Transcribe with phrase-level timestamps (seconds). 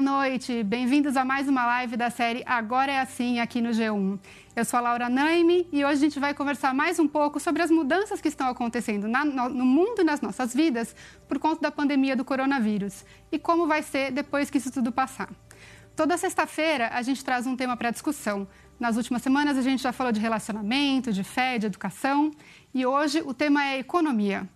[0.00, 4.18] Boa noite, bem-vindos a mais uma live da série Agora é Assim aqui no G1.
[4.56, 7.60] Eu sou a Laura Naime e hoje a gente vai conversar mais um pouco sobre
[7.60, 10.96] as mudanças que estão acontecendo na, no, no mundo e nas nossas vidas
[11.28, 15.28] por conta da pandemia do coronavírus e como vai ser depois que isso tudo passar.
[15.94, 18.48] Toda sexta-feira a gente traz um tema para discussão.
[18.78, 22.30] Nas últimas semanas a gente já falou de relacionamento, de fé, de educação
[22.72, 24.48] e hoje o tema é economia.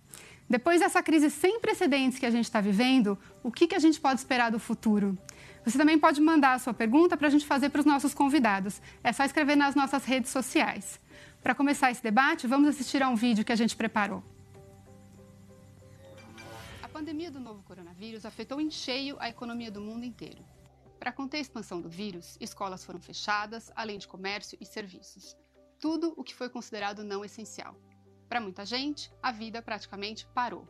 [0.49, 3.99] Depois dessa crise sem precedentes que a gente está vivendo, o que, que a gente
[3.99, 5.17] pode esperar do futuro?
[5.65, 8.79] Você também pode mandar a sua pergunta para a gente fazer para os nossos convidados.
[9.03, 10.99] É só escrever nas nossas redes sociais.
[11.41, 14.23] Para começar esse debate, vamos assistir a um vídeo que a gente preparou.
[16.83, 20.45] A pandemia do novo coronavírus afetou em cheio a economia do mundo inteiro.
[20.99, 25.35] Para conter a expansão do vírus, escolas foram fechadas, além de comércio e serviços.
[25.79, 27.75] Tudo o que foi considerado não essencial.
[28.29, 30.67] Para muita gente, a vida praticamente parou.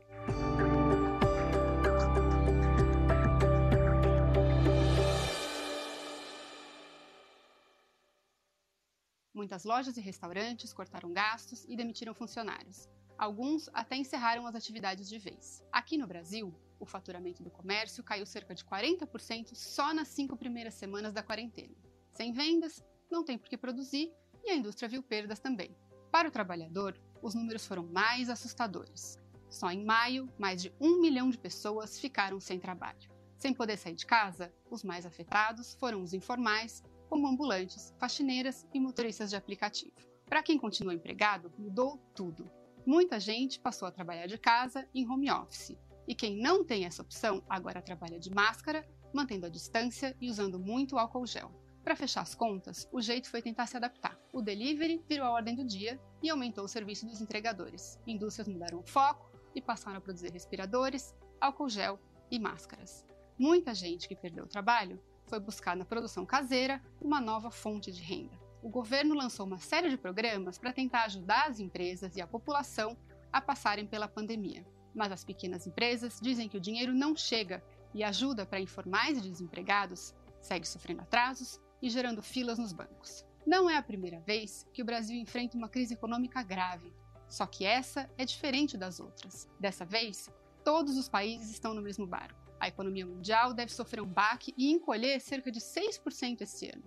[9.35, 12.87] Muitas lojas e restaurantes cortaram gastos e demitiram funcionários.
[13.17, 15.61] Alguns até encerraram as atividades de vez.
[15.69, 20.75] Aqui no Brasil, o faturamento do comércio caiu cerca de 40% só nas cinco primeiras
[20.75, 21.75] semanas da quarentena.
[22.13, 24.09] Sem vendas, não tem por que produzir
[24.41, 25.75] e a indústria viu perdas também.
[26.09, 29.19] Para o trabalhador, os números foram mais assustadores.
[29.49, 33.09] Só em maio, mais de um milhão de pessoas ficaram sem trabalho.
[33.35, 36.81] Sem poder sair de casa, os mais afetados foram os informais,
[37.15, 39.93] como ambulantes, faxineiras e motoristas de aplicativo.
[40.25, 42.51] Para quem continua empregado, mudou tudo.
[42.85, 45.77] Muita gente passou a trabalhar de casa em home office.
[46.05, 50.59] E quem não tem essa opção agora trabalha de máscara, mantendo a distância e usando
[50.59, 51.49] muito álcool gel.
[51.85, 54.19] Para fechar as contas, o jeito foi tentar se adaptar.
[54.33, 57.97] O delivery virou a ordem do dia e aumentou o serviço dos entregadores.
[58.05, 61.97] Indústrias mudaram o foco e passaram a produzir respiradores, álcool gel
[62.29, 63.05] e máscaras.
[63.39, 68.01] Muita gente que perdeu o trabalho foi buscar na produção caseira uma nova fonte de
[68.01, 68.39] renda.
[68.61, 72.97] O governo lançou uma série de programas para tentar ajudar as empresas e a população
[73.31, 74.65] a passarem pela pandemia.
[74.93, 79.17] Mas as pequenas empresas dizem que o dinheiro não chega e a ajuda para informais
[79.17, 83.25] e desempregados segue sofrendo atrasos e gerando filas nos bancos.
[83.45, 86.91] Não é a primeira vez que o Brasil enfrenta uma crise econômica grave,
[87.27, 89.47] só que essa é diferente das outras.
[89.59, 90.31] Dessa vez,
[90.63, 92.44] todos os países estão no mesmo barco.
[92.59, 96.83] A economia mundial deve sofrer um baque e encolher cerca de 6% esse ano,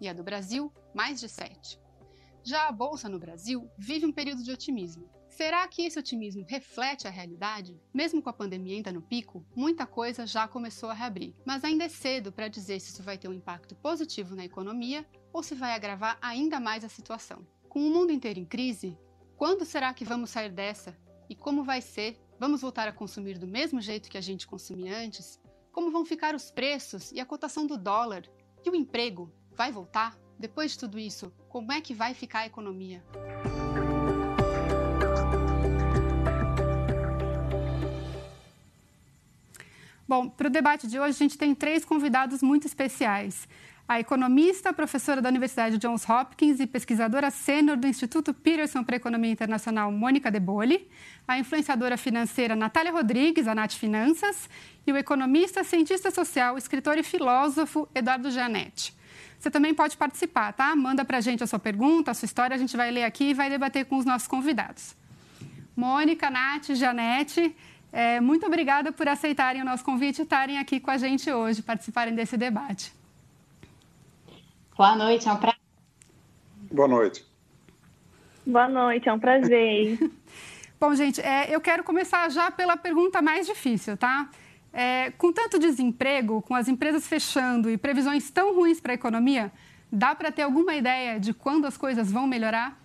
[0.00, 1.78] e a do Brasil, mais de 7%.
[2.44, 5.08] Já a bolsa no Brasil vive um período de otimismo.
[5.28, 7.80] Será que esse otimismo reflete a realidade?
[7.94, 11.84] Mesmo com a pandemia ainda no pico, muita coisa já começou a reabrir, mas ainda
[11.84, 15.54] é cedo para dizer se isso vai ter um impacto positivo na economia ou se
[15.54, 17.46] vai agravar ainda mais a situação.
[17.68, 18.98] Com o mundo inteiro em crise,
[19.36, 20.94] quando será que vamos sair dessa?
[21.30, 22.20] E como vai ser?
[22.42, 25.40] Vamos voltar a consumir do mesmo jeito que a gente consumia antes?
[25.70, 28.24] Como vão ficar os preços e a cotação do dólar?
[28.64, 29.32] E o emprego?
[29.56, 30.18] Vai voltar?
[30.40, 33.00] Depois de tudo isso, como é que vai ficar a economia?
[40.08, 43.48] Bom, para o debate de hoje, a gente tem três convidados muito especiais.
[43.86, 49.30] A economista, professora da Universidade Johns Hopkins e pesquisadora sênior do Instituto Peterson para Economia
[49.30, 50.88] Internacional, Mônica De Bolle,
[51.26, 54.48] a influenciadora financeira Natália Rodrigues, a Nath Finanças,
[54.86, 58.94] e o economista, cientista social, escritor e filósofo Eduardo Gianetti.
[59.38, 60.74] Você também pode participar, tá?
[60.76, 63.30] Manda para a gente a sua pergunta, a sua história, a gente vai ler aqui
[63.30, 64.94] e vai debater com os nossos convidados.
[65.76, 67.54] Mônica, Nath, Janete,
[67.92, 71.60] é, muito obrigada por aceitarem o nosso convite e estarem aqui com a gente hoje,
[71.60, 73.01] participarem desse debate.
[74.76, 75.60] Boa noite, é um prazer.
[76.70, 77.24] Boa noite.
[78.46, 79.98] Boa noite, é um prazer.
[80.80, 84.28] Bom, gente, é, eu quero começar já pela pergunta mais difícil, tá?
[84.72, 89.52] É, com tanto desemprego, com as empresas fechando e previsões tão ruins para a economia,
[89.92, 92.81] dá para ter alguma ideia de quando as coisas vão melhorar?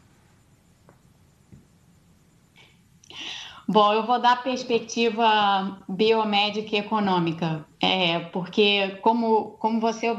[3.70, 10.16] Bom, eu vou dar perspectiva biomédica e econômica, é, porque como, como você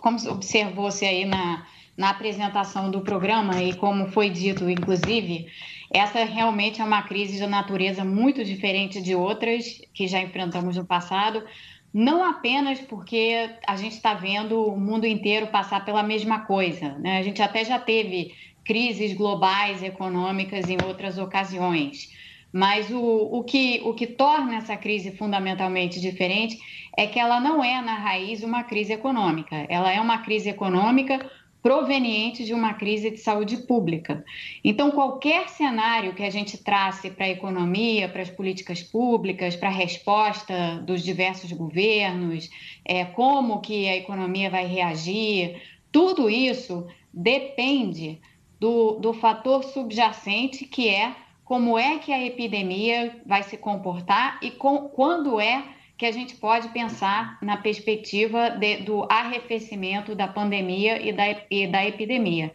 [0.00, 5.46] como observou-se aí na, na apresentação do programa e como foi dito, inclusive,
[5.92, 10.86] essa realmente é uma crise de natureza muito diferente de outras que já enfrentamos no
[10.86, 11.42] passado,
[11.92, 17.18] não apenas porque a gente está vendo o mundo inteiro passar pela mesma coisa, né?
[17.18, 18.32] A gente até já teve
[18.64, 22.14] crises globais econômicas em outras ocasiões
[22.54, 26.56] mas o, o, que, o que torna essa crise fundamentalmente diferente
[26.96, 29.66] é que ela não é, na raiz, uma crise econômica.
[29.68, 31.28] Ela é uma crise econômica
[31.60, 34.24] proveniente de uma crise de saúde pública.
[34.62, 39.70] Então, qualquer cenário que a gente trace para a economia, para as políticas públicas, para
[39.70, 42.48] a resposta dos diversos governos,
[42.84, 45.60] é, como que a economia vai reagir,
[45.90, 48.20] tudo isso depende
[48.60, 54.50] do, do fator subjacente que é como é que a epidemia vai se comportar e
[54.50, 55.62] com, quando é
[55.96, 61.66] que a gente pode pensar na perspectiva de, do arrefecimento da pandemia e da, e
[61.66, 62.52] da epidemia.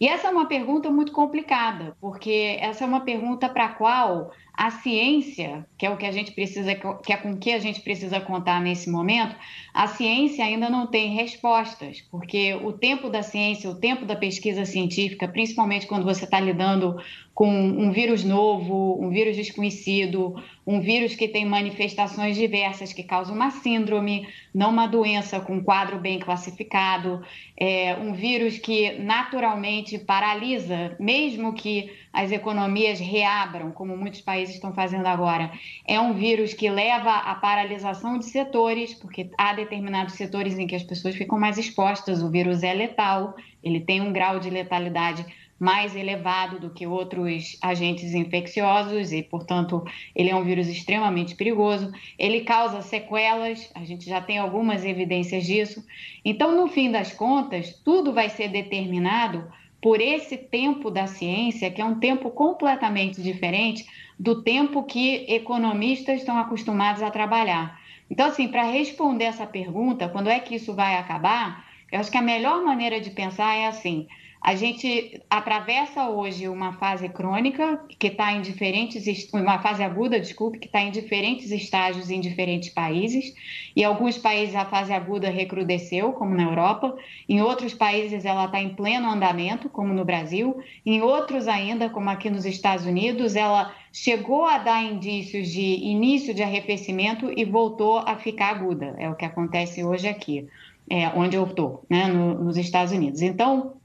[0.00, 4.32] E essa é uma pergunta muito complicada, porque essa é uma pergunta para a qual
[4.52, 7.80] a ciência, que é o que a gente precisa, que é com que a gente
[7.80, 9.36] precisa contar nesse momento,
[9.72, 14.64] a ciência ainda não tem respostas, porque o tempo da ciência, o tempo da pesquisa
[14.64, 16.96] científica, principalmente quando você está lidando
[17.34, 20.34] com um vírus novo, um vírus desconhecido,
[20.66, 25.98] um vírus que tem manifestações diversas, que causa uma síndrome, não uma doença com quadro
[25.98, 27.22] bem classificado,
[27.56, 34.74] é um vírus que naturalmente paralisa, mesmo que as economias reabram, como muitos países estão
[34.74, 35.50] fazendo agora.
[35.88, 40.76] É um vírus que leva à paralisação de setores, porque há determinados setores em que
[40.76, 42.22] as pessoas ficam mais expostas.
[42.22, 45.24] O vírus é letal, ele tem um grau de letalidade
[45.62, 51.92] mais elevado do que outros agentes infecciosos e, portanto, ele é um vírus extremamente perigoso.
[52.18, 55.86] Ele causa sequelas, a gente já tem algumas evidências disso.
[56.24, 59.46] Então, no fim das contas, tudo vai ser determinado
[59.80, 63.86] por esse tempo da ciência, que é um tempo completamente diferente
[64.18, 67.80] do tempo que economistas estão acostumados a trabalhar.
[68.10, 71.64] Então, assim, para responder essa pergunta, quando é que isso vai acabar?
[71.92, 74.08] Eu acho que a melhor maneira de pensar é assim:
[74.44, 80.58] a gente atravessa hoje uma fase crônica que está em diferentes, uma fase aguda, desculpe,
[80.58, 83.32] que está em diferentes estágios em diferentes países.
[83.76, 86.92] E alguns países a fase aguda recrudesceu, como na Europa.
[87.28, 90.60] Em outros países ela está em pleno andamento, como no Brasil.
[90.84, 96.34] Em outros ainda, como aqui nos Estados Unidos, ela chegou a dar indícios de início
[96.34, 98.96] de arrefecimento e voltou a ficar aguda.
[98.98, 100.48] É o que acontece hoje aqui,
[100.90, 103.22] é, onde eu estou, né, no, nos Estados Unidos.
[103.22, 103.80] Então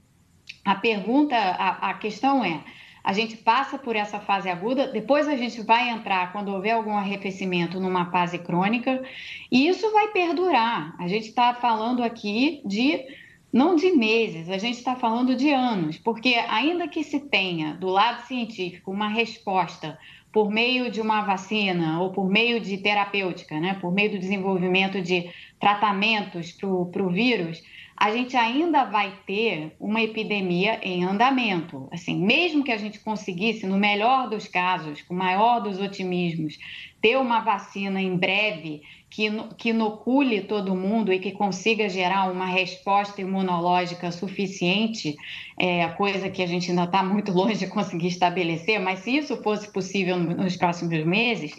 [0.68, 2.62] a pergunta, a, a questão é:
[3.02, 6.94] a gente passa por essa fase aguda, depois a gente vai entrar, quando houver algum
[6.94, 9.02] arrefecimento, numa fase crônica,
[9.50, 10.94] e isso vai perdurar.
[10.98, 13.02] A gente está falando aqui de
[13.50, 17.88] não de meses, a gente está falando de anos, porque ainda que se tenha do
[17.88, 19.98] lado científico uma resposta
[20.30, 25.00] por meio de uma vacina ou por meio de terapêutica, né, por meio do desenvolvimento
[25.00, 27.62] de tratamentos para o vírus,
[28.00, 31.88] a gente ainda vai ter uma epidemia em andamento.
[31.90, 36.56] Assim, mesmo que a gente conseguisse, no melhor dos casos, com o maior dos otimismos,
[37.02, 42.46] ter uma vacina em breve que, que inocule todo mundo e que consiga gerar uma
[42.46, 45.16] resposta imunológica suficiente,
[45.58, 49.42] é, coisa que a gente ainda está muito longe de conseguir estabelecer, mas se isso
[49.42, 51.56] fosse possível nos próximos meses,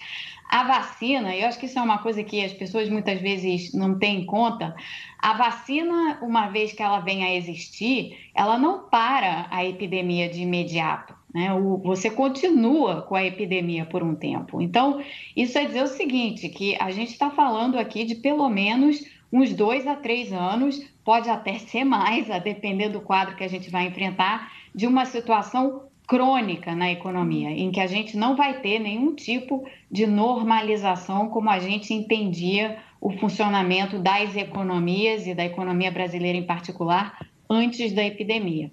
[0.50, 4.00] a vacina, eu acho que isso é uma coisa que as pessoas muitas vezes não
[4.00, 4.75] têm em conta.
[5.19, 10.42] A vacina, uma vez que ela venha a existir, ela não para a epidemia de
[10.42, 11.13] imediato.
[11.31, 11.50] Né?
[11.84, 14.60] Você continua com a epidemia por um tempo.
[14.60, 15.00] Então,
[15.36, 19.54] isso é dizer o seguinte: que a gente está falando aqui de pelo menos uns
[19.54, 23.69] dois a três anos, pode até ser mais, a depender do quadro que a gente
[23.69, 28.79] vai enfrentar, de uma situação crônica na economia, em que a gente não vai ter
[28.79, 35.92] nenhum tipo de normalização como a gente entendia o funcionamento das economias e da economia
[35.92, 37.16] brasileira em particular
[37.47, 38.71] antes da epidemia.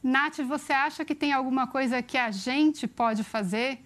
[0.00, 3.80] Nath, você acha que tem alguma coisa que a gente pode fazer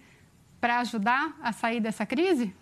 [0.61, 2.53] para ajudar a sair dessa crise?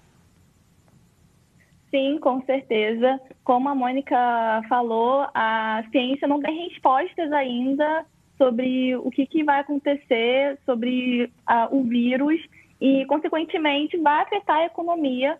[1.91, 3.19] Sim, com certeza.
[3.43, 4.15] Como a Mônica
[4.69, 8.05] falou, a ciência não tem respostas ainda
[8.37, 11.31] sobre o que, que vai acontecer sobre
[11.71, 12.41] o vírus
[12.79, 15.37] e, consequentemente, vai afetar a economia,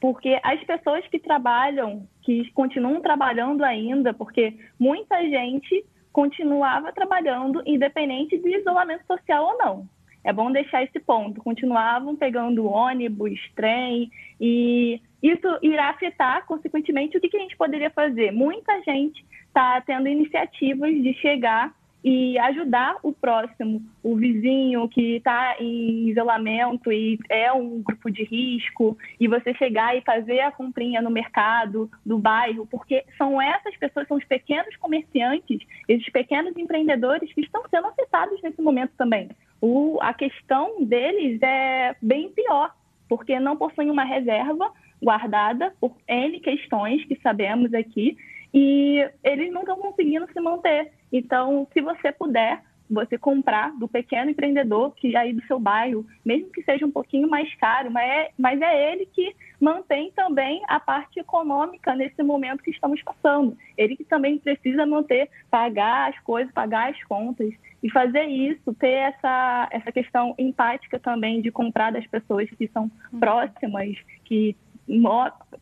[0.00, 8.36] porque as pessoas que trabalham, que continuam trabalhando ainda, porque muita gente continuava trabalhando independente
[8.36, 9.88] do isolamento social ou não.
[10.24, 11.42] É bom deixar esse ponto.
[11.42, 17.90] Continuavam pegando ônibus, trem, e isso irá afetar, consequentemente, o que, que a gente poderia
[17.90, 18.32] fazer?
[18.32, 25.56] Muita gente está tendo iniciativas de chegar e ajudar o próximo, o vizinho que está
[25.60, 31.00] em isolamento e é um grupo de risco, e você chegar e fazer a comprinha
[31.00, 37.32] no mercado, do bairro, porque são essas pessoas, são os pequenos comerciantes, esses pequenos empreendedores
[37.32, 39.28] que estão sendo afetados nesse momento também.
[39.60, 42.74] O, a questão deles é bem pior,
[43.08, 48.16] porque não possuem uma reserva guardada por N questões que sabemos aqui,
[48.52, 50.92] e eles não estão conseguindo se manter.
[51.12, 56.50] Então, se você puder, você comprar do pequeno empreendedor que aí do seu bairro, mesmo
[56.50, 60.78] que seja um pouquinho mais caro, mas é, mas é ele que mantém também a
[60.78, 63.56] parte econômica nesse momento que estamos passando.
[63.78, 68.92] Ele que também precisa manter, pagar as coisas, pagar as contas e fazer isso, ter
[68.92, 73.20] essa, essa questão empática também de comprar das pessoas que são uhum.
[73.20, 74.56] próximas, que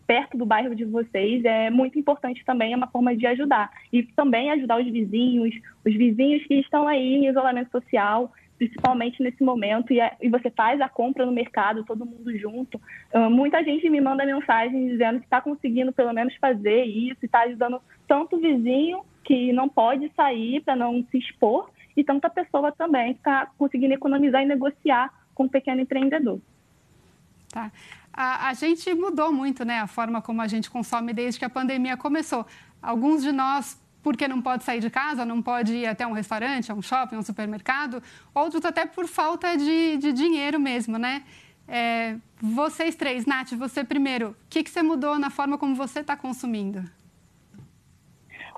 [0.06, 3.70] perto do bairro de vocês é muito importante também, é uma forma de ajudar.
[3.92, 5.54] E também ajudar os vizinhos,
[5.86, 10.50] os vizinhos que estão aí em isolamento social, principalmente nesse momento, e, é, e você
[10.50, 12.80] faz a compra no mercado, todo mundo junto.
[13.12, 17.40] Uh, muita gente me manda mensagem dizendo que está conseguindo pelo menos fazer isso, está
[17.42, 22.70] ajudando tanto o vizinho que não pode sair para não se expor, e tanta pessoa
[22.72, 26.38] também que está conseguindo economizar e negociar com o pequeno empreendedor.
[27.52, 27.70] Tá
[28.12, 31.50] a, a, gente mudou muito né, a forma como a gente consome desde que a
[31.50, 32.46] pandemia começou.
[32.82, 36.70] Alguns de nós, porque não pode sair de casa, não pode ir até um restaurante,
[36.70, 38.02] a um shopping, a um supermercado,
[38.34, 41.22] outros até por falta de, de dinheiro mesmo, né?
[41.68, 46.00] É, vocês três, Nath, você primeiro, o que, que você mudou na forma como você
[46.00, 46.82] está consumindo?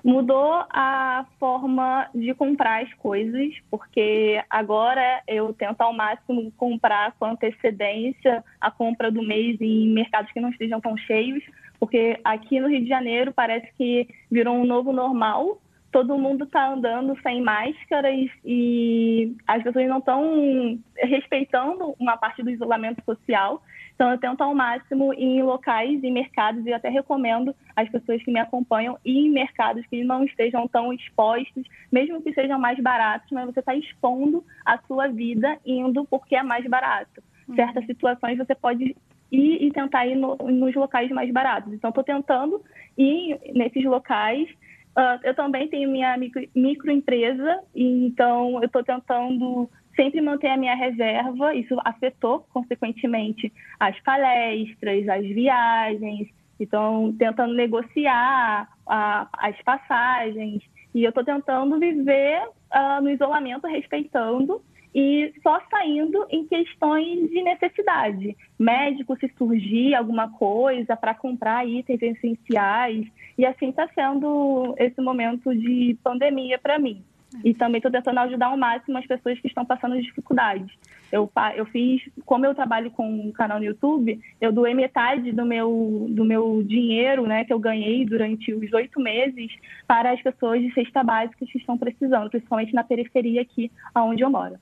[0.03, 7.25] Mudou a forma de comprar as coisas, porque agora eu tento ao máximo comprar com
[7.25, 11.41] antecedência a compra do mês em mercados que não estejam tão cheios,
[11.79, 15.61] porque aqui no Rio de Janeiro parece que virou um novo normal.
[15.89, 22.49] Todo mundo está andando sem máscaras e as pessoas não estão respeitando uma parte do
[22.49, 23.63] isolamento social.
[24.03, 28.21] Então, eu tento ao máximo ir em locais, em mercados, e até recomendo às pessoas
[28.21, 32.77] que me acompanham ir em mercados que não estejam tão expostos, mesmo que sejam mais
[32.81, 37.23] baratos, mas você está expondo a sua vida indo porque é mais barato.
[37.47, 37.55] Uhum.
[37.55, 38.93] Certas situações você pode
[39.31, 41.71] ir e tentar ir no, nos locais mais baratos.
[41.71, 42.61] Então, estou tentando
[42.97, 44.49] ir nesses locais.
[44.97, 50.75] Uh, eu também tenho minha micro, microempresa, então eu estou tentando sempre manter a minha
[50.75, 51.53] reserva.
[51.55, 56.27] Isso afetou, consequentemente, as palestras, as viagens.
[56.59, 60.63] Então, tentando negociar a, as passagens.
[60.93, 64.61] E eu estou tentando viver uh, no isolamento, respeitando
[64.93, 68.37] e só saindo em questões de necessidade.
[68.59, 73.07] Médico, se surgir alguma coisa para comprar itens essenciais.
[73.37, 77.03] E assim está sendo esse momento de pandemia para mim.
[77.43, 80.71] E também estou tentando ajudar ao máximo as pessoas que estão passando dificuldades.
[81.11, 85.45] Eu, eu fiz, como eu trabalho com um canal no YouTube, eu doei metade do
[85.45, 89.51] meu, do meu dinheiro né, que eu ganhei durante os oito meses
[89.87, 94.29] para as pessoas de cesta básica que estão precisando, principalmente na periferia aqui onde eu
[94.29, 94.57] moro.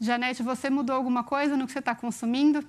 [0.00, 2.62] Janete, você mudou alguma coisa no que você está consumindo?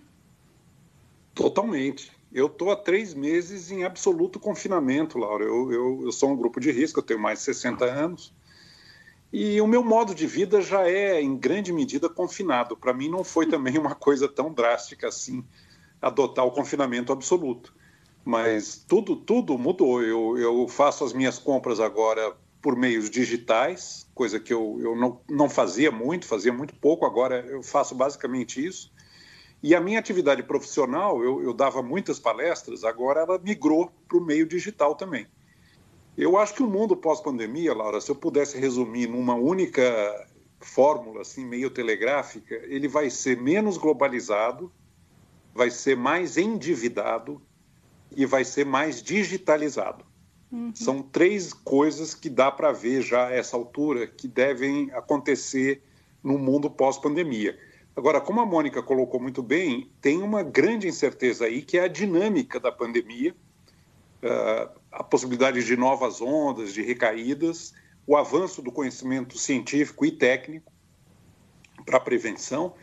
[1.34, 2.12] Totalmente.
[2.32, 5.44] Eu estou há três meses em absoluto confinamento, Laura.
[5.44, 8.34] Eu, eu, eu, sou um grupo de risco, eu tenho mais de 60 anos.
[9.34, 12.78] E o meu modo de vida já é, em grande medida, confinado.
[12.78, 15.44] Para mim, não foi também uma coisa tão drástica assim
[16.00, 17.74] adotar o confinamento absoluto.
[18.24, 20.04] Mas tudo, tudo mudou.
[20.04, 25.20] Eu, eu faço as minhas compras agora por meios digitais, coisa que eu, eu não,
[25.28, 28.94] não fazia muito, fazia muito pouco, agora eu faço basicamente isso.
[29.63, 34.24] E a minha atividade profissional, eu, eu dava muitas palestras, agora ela migrou para o
[34.24, 35.25] meio digital também.
[36.17, 40.27] Eu acho que o mundo pós-pandemia, Laura, se eu pudesse resumir numa única
[40.60, 44.72] fórmula, assim, meio telegráfica, ele vai ser menos globalizado,
[45.53, 47.41] vai ser mais endividado
[48.15, 50.05] e vai ser mais digitalizado.
[50.51, 50.72] Uhum.
[50.75, 55.82] São três coisas que dá para ver já a essa altura que devem acontecer
[56.24, 57.58] no mundo pós-pandemia.
[57.96, 61.88] Agora, como a Mônica colocou muito bem, tem uma grande incerteza aí que é a
[61.88, 63.36] dinâmica da pandemia.
[64.24, 67.74] Uh, a possibilidade de novas ondas, de recaídas,
[68.06, 70.72] o avanço do conhecimento científico e técnico
[71.84, 72.76] para a prevenção.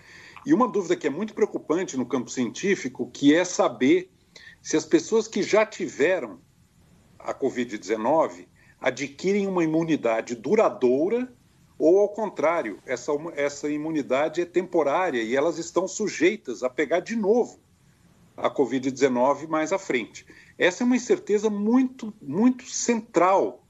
[0.45, 4.11] E uma dúvida que é muito preocupante no campo científico, que é saber
[4.61, 6.41] se as pessoas que já tiveram
[7.19, 8.47] a Covid-19
[8.81, 11.33] adquirem uma imunidade duradoura
[11.79, 17.15] ou, ao contrário, essa, essa imunidade é temporária e elas estão sujeitas a pegar de
[17.15, 17.61] novo
[18.37, 20.27] a Covid-19 mais à frente.
[20.61, 23.65] Essa é uma incerteza muito, muito central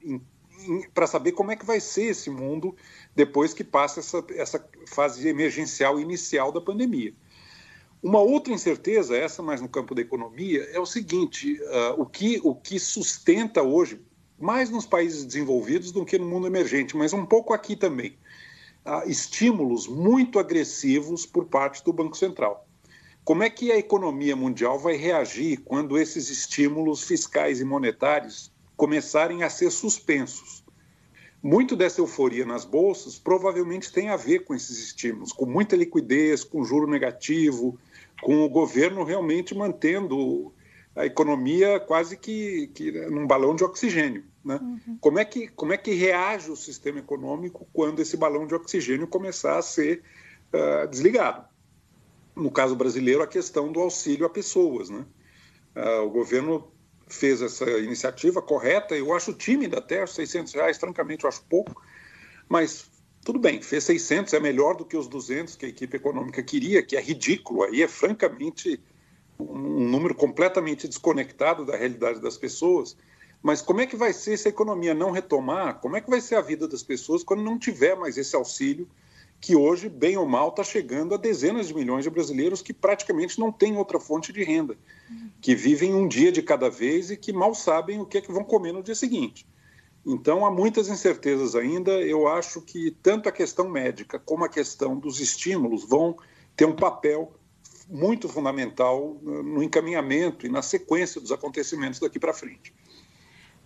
[0.93, 2.75] para saber como é que vai ser esse mundo
[3.15, 7.13] depois que passa essa, essa fase emergencial inicial da pandemia.
[8.03, 12.41] Uma outra incerteza, essa mais no campo da economia, é o seguinte: uh, o, que,
[12.43, 14.01] o que sustenta hoje,
[14.37, 18.17] mais nos países desenvolvidos do que no mundo emergente, mas um pouco aqui também,
[18.85, 22.67] uh, estímulos muito agressivos por parte do Banco Central.
[23.23, 28.51] Como é que a economia mundial vai reagir quando esses estímulos fiscais e monetários
[28.81, 30.63] começarem a ser suspensos.
[31.43, 36.43] Muito dessa euforia nas bolsas provavelmente tem a ver com esses estímulos, com muita liquidez,
[36.43, 37.77] com juro negativo,
[38.23, 40.51] com o governo realmente mantendo
[40.95, 44.23] a economia quase que, que num balão de oxigênio.
[44.43, 44.59] Né?
[44.59, 44.97] Uhum.
[44.99, 49.05] Como, é que, como é que reage o sistema econômico quando esse balão de oxigênio
[49.05, 50.01] começar a ser
[50.51, 51.45] uh, desligado?
[52.35, 54.89] No caso brasileiro, a questão do auxílio a pessoas.
[54.89, 55.05] Né?
[55.75, 56.71] Uh, o governo
[57.07, 61.81] fez essa iniciativa correta, eu acho tímida até, 600 reais, francamente, eu acho pouco,
[62.47, 62.89] mas
[63.23, 66.81] tudo bem, fez 600, é melhor do que os 200 que a equipe econômica queria,
[66.81, 68.81] que é ridículo, aí é francamente
[69.39, 72.95] um número completamente desconectado da realidade das pessoas.
[73.41, 75.79] Mas como é que vai ser se a economia não retomar?
[75.79, 78.87] Como é que vai ser a vida das pessoas quando não tiver mais esse auxílio
[79.41, 83.39] que hoje, bem ou mal, está chegando a dezenas de milhões de brasileiros que praticamente
[83.39, 84.77] não têm outra fonte de renda,
[85.41, 88.31] que vivem um dia de cada vez e que mal sabem o que é que
[88.31, 89.47] vão comer no dia seguinte.
[90.05, 91.91] Então, há muitas incertezas ainda.
[92.01, 96.15] Eu acho que tanto a questão médica como a questão dos estímulos vão
[96.55, 97.33] ter um papel
[97.89, 102.73] muito fundamental no encaminhamento e na sequência dos acontecimentos daqui para frente.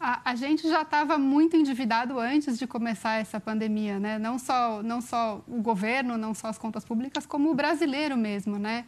[0.08, 4.20] A, a, gente já estava muito endividado antes de começar essa pandemia, né?
[4.20, 8.60] Não só, não só o governo, não só as contas públicas, como o brasileiro mesmo,
[8.60, 8.86] né?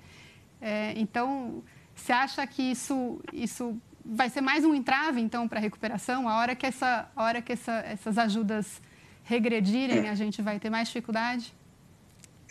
[0.61, 1.63] É, então,
[1.95, 6.29] você acha que isso, isso vai ser mais um entrave, então, para a recuperação?
[6.29, 8.79] A hora que, essa, a hora que essa, essas ajudas
[9.23, 11.51] regredirem, a gente vai ter mais dificuldade?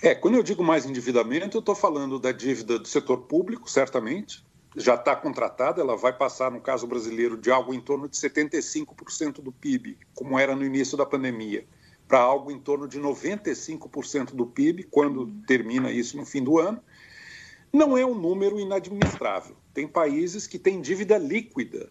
[0.02, 4.44] É, quando eu digo mais endividamento, eu estou falando da dívida do setor público, certamente,
[4.76, 9.40] já está contratada, ela vai passar, no caso brasileiro, de algo em torno de 75%
[9.40, 11.66] do PIB, como era no início da pandemia,
[12.06, 16.80] para algo em torno de 95% do PIB, quando termina isso no fim do ano.
[17.72, 19.56] Não é um número inadministrável.
[19.72, 21.90] Tem países que têm dívida líquida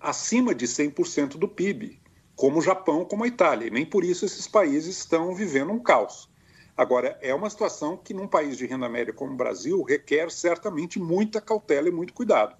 [0.00, 2.00] acima de 100% do PIB,
[2.34, 5.78] como o Japão, como a Itália, e nem por isso esses países estão vivendo um
[5.78, 6.31] caos.
[6.76, 10.98] Agora, é uma situação que, num país de renda média como o Brasil, requer certamente
[10.98, 12.56] muita cautela e muito cuidado.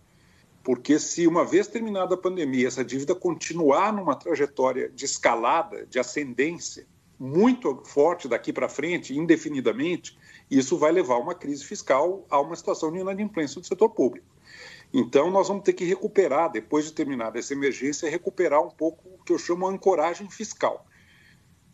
[0.63, 5.99] Porque, se uma vez terminada a pandemia, essa dívida continuar numa trajetória de escalada, de
[5.99, 6.87] ascendência,
[7.19, 10.19] muito forte daqui para frente, indefinidamente,
[10.51, 14.27] isso vai levar a uma crise fiscal, a uma situação de inadimplência do setor público.
[14.93, 19.25] Então, nós vamos ter que recuperar, depois de terminada essa emergência, recuperar um pouco o
[19.25, 20.85] que eu chamo de ancoragem fiscal.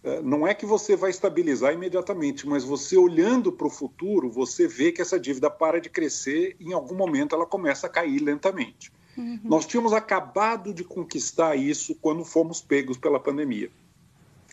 [0.02, 4.68] É, não é que você vai estabilizar imediatamente, mas você olhando para o futuro, você
[4.68, 8.20] vê que essa dívida para de crescer e em algum momento ela começa a cair
[8.20, 8.92] lentamente.
[9.16, 9.40] Uhum.
[9.42, 13.70] Nós tínhamos acabado de conquistar isso quando fomos pegos pela pandemia.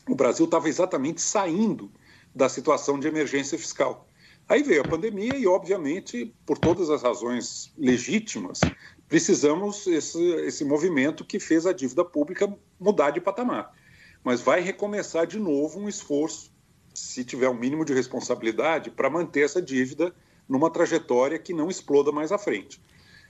[0.10, 1.91] O Brasil estava exatamente saindo
[2.34, 4.08] da situação de emergência fiscal.
[4.47, 8.62] Aí veio a pandemia e, obviamente, por todas as razões legítimas,
[9.08, 13.71] precisamos esse, esse movimento que fez a dívida pública mudar de patamar
[14.26, 16.52] mas vai recomeçar de novo um esforço,
[16.96, 20.12] se tiver um mínimo de responsabilidade, para manter essa dívida
[20.50, 22.82] numa trajetória que não exploda mais à frente.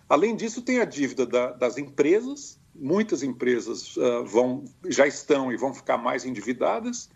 [0.08, 2.58] Além disso, tem a dívida da, das empresas.
[2.74, 7.10] Muitas empresas uh, vão, já estão e vão ficar mais endividadas.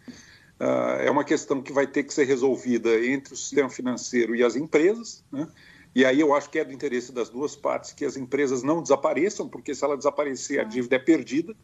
[0.60, 4.44] Uh, é uma questão que vai ter que ser resolvida entre o sistema financeiro e
[4.44, 5.24] as empresas.
[5.32, 5.48] Né?
[5.96, 8.82] E aí eu acho que é do interesse das duas partes que as empresas não
[8.82, 11.56] desapareçam, porque se ela desaparecer, a dívida é perdida.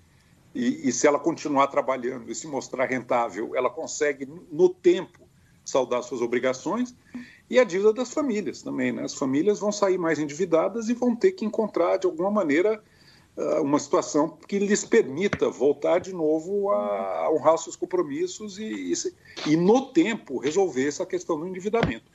[0.56, 5.20] E, e, se ela continuar trabalhando e se mostrar rentável, ela consegue, no tempo,
[5.66, 6.96] saldar suas obrigações.
[7.50, 8.94] E a dívida das famílias também.
[8.94, 9.04] Né?
[9.04, 12.82] As famílias vão sair mais endividadas e vão ter que encontrar, de alguma maneira,
[13.38, 19.52] ah, uma situação que lhes permita voltar de novo a honrar seus compromissos e, e,
[19.52, 22.06] e no tempo, resolver essa questão do endividamento.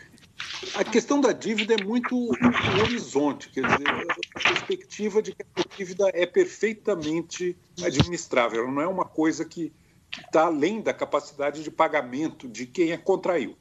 [0.75, 3.89] A questão da dívida é muito um horizonte, quer dizer,
[4.35, 9.73] a perspectiva de que a dívida é perfeitamente administrável, ela não é uma coisa que
[10.19, 13.57] está além da capacidade de pagamento de quem a contraiu.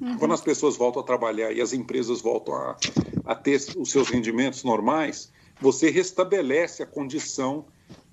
[0.00, 0.18] Uhum.
[0.18, 2.76] Quando as pessoas voltam a trabalhar e as empresas voltam a,
[3.24, 7.66] a ter os seus rendimentos normais, você restabelece a condição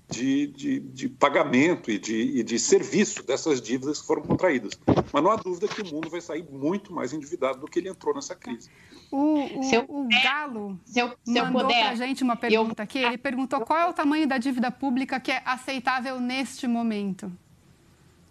[0.08, 4.72] de, de, de pagamento e de, e de serviço dessas dívidas que foram contraídas.
[5.12, 7.88] Mas não há dúvida que o mundo vai sair muito mais endividado do que ele
[7.88, 8.70] entrou nessa crise.
[9.10, 12.84] O, o, eu, o Galo se eu, se mandou para a gente uma pergunta eu...
[12.84, 12.98] aqui.
[12.98, 17.30] Ele perguntou qual é o tamanho da dívida pública que é aceitável neste momento.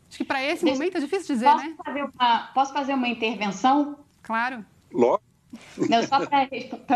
[0.09, 0.79] Acho que para esse Deixa...
[0.79, 1.75] momento é difícil dizer, posso né?
[1.83, 3.99] Fazer uma, posso fazer uma intervenção?
[4.23, 4.65] Claro.
[4.91, 5.21] Logo.
[5.77, 6.01] Não,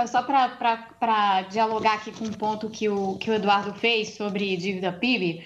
[0.08, 4.92] só para dialogar aqui com um ponto que o, que o Eduardo fez sobre dívida
[4.92, 5.44] PIB,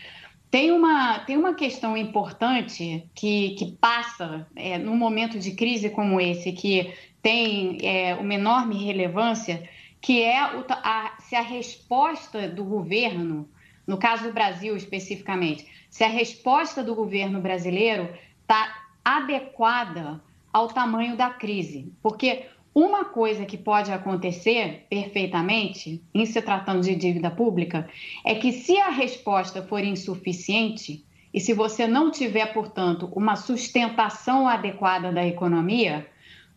[0.50, 6.22] tem uma, tem uma questão importante que, que passa é, num momento de crise como
[6.22, 9.68] esse, que tem é, uma enorme relevância,
[10.00, 13.50] que é a, se a resposta do governo
[13.88, 18.10] no caso do Brasil especificamente, se a resposta do governo brasileiro
[18.42, 21.92] está adequada ao tamanho da crise.
[22.02, 22.46] Porque
[22.76, 27.90] uma coisa que pode acontecer perfeitamente, em se tratando de dívida pública,
[28.26, 34.46] é que se a resposta for insuficiente e se você não tiver, portanto, uma sustentação
[34.46, 36.06] adequada da economia,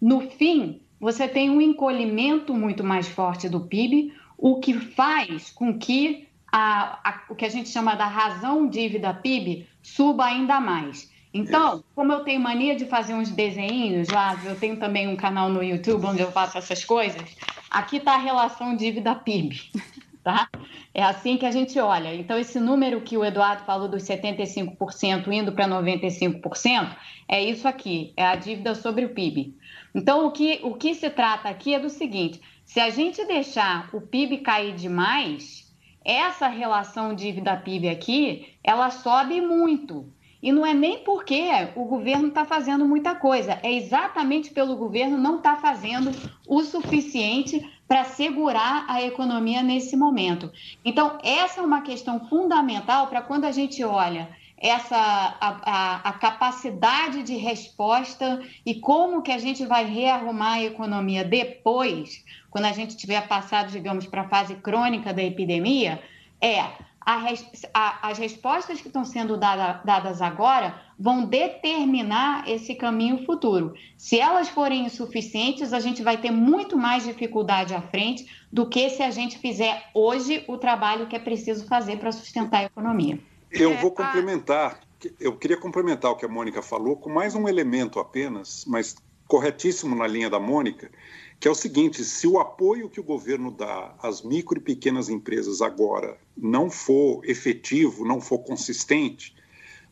[0.01, 5.79] no fim, você tem um encolhimento muito mais forte do PIB, o que faz com
[5.79, 11.13] que a, a, o que a gente chama da razão dívida PIB suba ainda mais.
[11.33, 15.49] Então, como eu tenho mania de fazer uns desenhos lá, eu tenho também um canal
[15.51, 17.23] no YouTube onde eu faço essas coisas,
[17.71, 19.61] aqui está a relação dívida PIB,
[20.25, 20.49] tá?
[20.95, 22.14] É assim que a gente olha.
[22.14, 26.97] Então, esse número que o Eduardo falou dos 75% indo para 95%,
[27.29, 29.55] é isso aqui, é a dívida sobre o PIB.
[29.95, 33.88] Então, o que, o que se trata aqui é do seguinte, se a gente deixar
[33.95, 35.69] o PIB cair demais,
[36.05, 40.11] essa relação dívida-PIB aqui, ela sobe muito.
[40.42, 41.42] E não é nem porque
[41.74, 46.12] o governo está fazendo muita coisa, é exatamente pelo governo não estar tá fazendo
[46.46, 50.53] o suficiente para segurar a economia nesse momento.
[50.85, 54.29] Então, essa é uma questão fundamental para quando a gente olha
[54.61, 60.64] essa a, a, a, capacidade de resposta e como que a gente vai rearrumar a
[60.64, 66.03] economia depois, quando a gente tiver passado, digamos, para a fase crônica da epidemia,
[66.40, 66.64] é
[67.01, 73.75] as respostas que estão sendo dada, dadas agora vão determinar esse caminho futuro.
[73.97, 78.91] Se elas forem insuficientes, a gente vai ter muito mais dificuldade à frente do que
[78.91, 83.19] se a gente fizer hoje o trabalho que é preciso fazer para sustentar a economia.
[83.51, 84.81] Eu vou complementar,
[85.19, 89.95] eu queria complementar o que a Mônica falou com mais um elemento apenas, mas corretíssimo
[89.95, 90.91] na linha da Mônica,
[91.40, 95.09] que é o seguinte: se o apoio que o governo dá às micro e pequenas
[95.09, 99.35] empresas agora não for efetivo, não for consistente,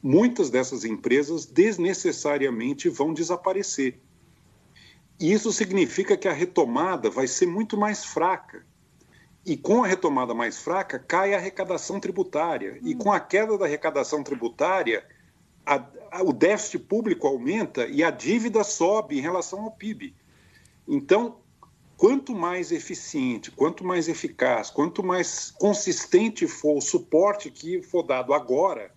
[0.03, 3.99] muitas dessas empresas desnecessariamente vão desaparecer.
[5.19, 8.67] E isso significa que a retomada vai ser muito mais fraca.
[9.45, 12.79] E com a retomada mais fraca, cai a arrecadação tributária.
[12.83, 15.07] E com a queda da arrecadação tributária,
[15.65, 20.15] a, a, o déficit público aumenta e a dívida sobe em relação ao PIB.
[20.89, 21.39] Então,
[21.97, 28.33] quanto mais eficiente, quanto mais eficaz, quanto mais consistente for o suporte que for dado
[28.35, 28.91] agora,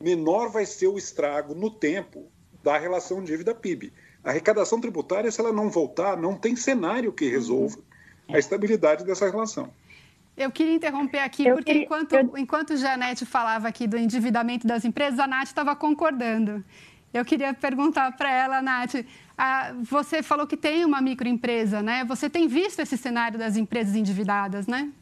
[0.00, 2.26] menor vai ser o estrago no tempo
[2.62, 3.92] da relação dívida-PIB.
[4.22, 7.78] A arrecadação tributária, se ela não voltar, não tem cenário que resolva
[8.28, 9.70] a estabilidade dessa relação.
[10.36, 11.84] Eu queria interromper aqui, eu porque queria...
[11.84, 12.32] enquanto, eu...
[12.36, 16.64] enquanto Janete falava aqui do endividamento das empresas, a Nath estava concordando.
[17.14, 18.96] Eu queria perguntar para ela, Nath,
[19.82, 22.04] você falou que tem uma microempresa, né?
[22.04, 24.92] Você tem visto esse cenário das empresas endividadas, né?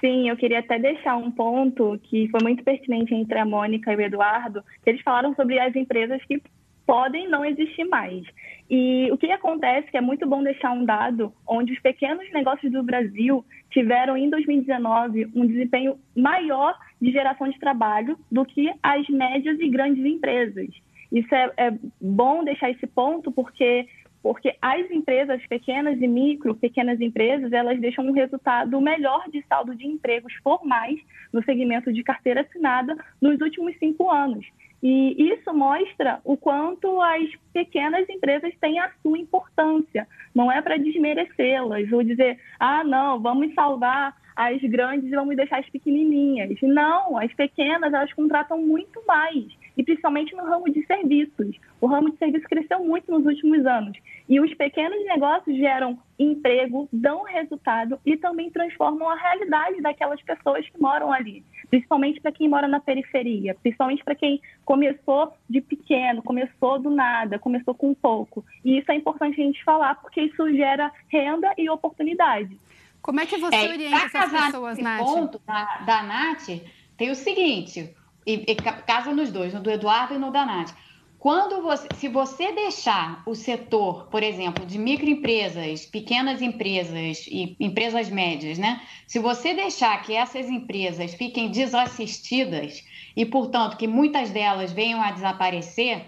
[0.00, 3.96] Sim, eu queria até deixar um ponto que foi muito pertinente entre a Mônica e
[3.96, 6.42] o Eduardo, que eles falaram sobre as empresas que
[6.86, 8.24] podem não existir mais.
[8.70, 12.72] E o que acontece, que é muito bom deixar um dado, onde os pequenos negócios
[12.72, 19.08] do Brasil tiveram em 2019 um desempenho maior de geração de trabalho do que as
[19.08, 20.68] médias e grandes empresas.
[21.10, 23.86] Isso é, é bom deixar esse ponto porque
[24.22, 29.74] porque as empresas pequenas e micro, pequenas empresas, elas deixam um resultado melhor de saldo
[29.74, 30.96] de empregos formais
[31.32, 34.46] no segmento de carteira assinada nos últimos cinco anos.
[34.82, 40.08] E isso mostra o quanto as pequenas empresas têm a sua importância.
[40.34, 45.60] Não é para desmerecê-las ou dizer, ah, não, vamos salvar as grandes e vamos deixar
[45.60, 46.58] as pequenininhas.
[46.62, 51.56] Não, as pequenas elas contratam muito mais e principalmente no ramo de serviços.
[51.80, 53.96] O ramo de serviços cresceu muito nos últimos anos
[54.28, 60.68] e os pequenos negócios geram emprego, dão resultado e também transformam a realidade daquelas pessoas
[60.68, 66.22] que moram ali principalmente para quem mora na periferia, principalmente para quem começou de pequeno,
[66.22, 68.44] começou do nada, começou com pouco.
[68.62, 72.60] E isso é importante a gente falar, porque isso gera renda e oportunidade.
[73.00, 74.98] Como é que você é, orienta essas pessoas, Nath?
[74.98, 76.60] ponto da, da Nath,
[76.98, 80.74] tem o seguinte, e, e casa nos dois, no do Eduardo e no da Nath.
[81.22, 88.10] Quando você, se você deixar o setor, por exemplo, de microempresas, pequenas empresas e empresas
[88.10, 88.82] médias, né?
[89.06, 92.84] Se você deixar que essas empresas fiquem desassistidas
[93.16, 96.06] e, portanto, que muitas delas venham a desaparecer,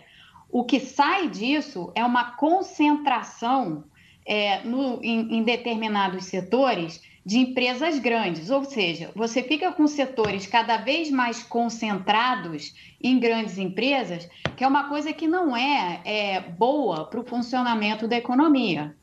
[0.50, 3.84] o que sai disso é uma concentração
[4.26, 10.46] é, no, em, em determinados setores de empresas grandes, ou seja, você fica com setores
[10.46, 16.40] cada vez mais concentrados em grandes empresas, que é uma coisa que não é, é
[16.40, 18.94] boa para o funcionamento da economia.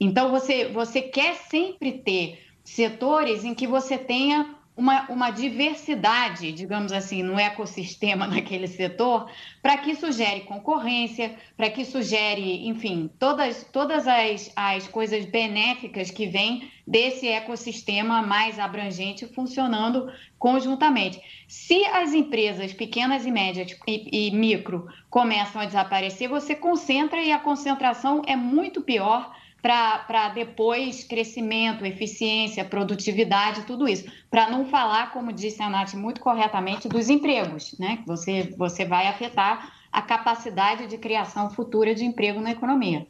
[0.00, 6.90] Então, você, você quer sempre ter setores em que você tenha uma, uma diversidade, digamos
[6.90, 13.10] assim, no ecossistema naquele setor, para que isso gere concorrência, para que isso gere, enfim,
[13.18, 21.20] todas, todas as, as coisas benéficas que vêm desse ecossistema mais abrangente funcionando conjuntamente.
[21.46, 27.30] Se as empresas pequenas e médias e, e micro começam a desaparecer, você concentra e
[27.30, 29.30] a concentração é muito pior
[29.62, 34.10] para depois crescimento, eficiência, produtividade, tudo isso.
[34.30, 38.02] Para não falar, como disse a Nath muito corretamente, dos empregos, né?
[38.06, 43.06] Você, você vai afetar a capacidade de criação futura de emprego na economia.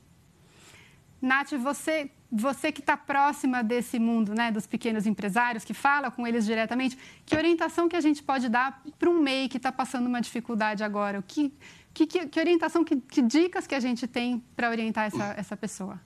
[1.21, 6.27] Nath, você, você que está próxima desse mundo, né, dos pequenos empresários, que fala com
[6.27, 10.07] eles diretamente, que orientação que a gente pode dar para um MEI que está passando
[10.07, 11.23] uma dificuldade agora?
[11.23, 11.53] Que,
[11.93, 16.01] que, que orientação, que, que dicas que a gente tem para orientar essa, essa pessoa?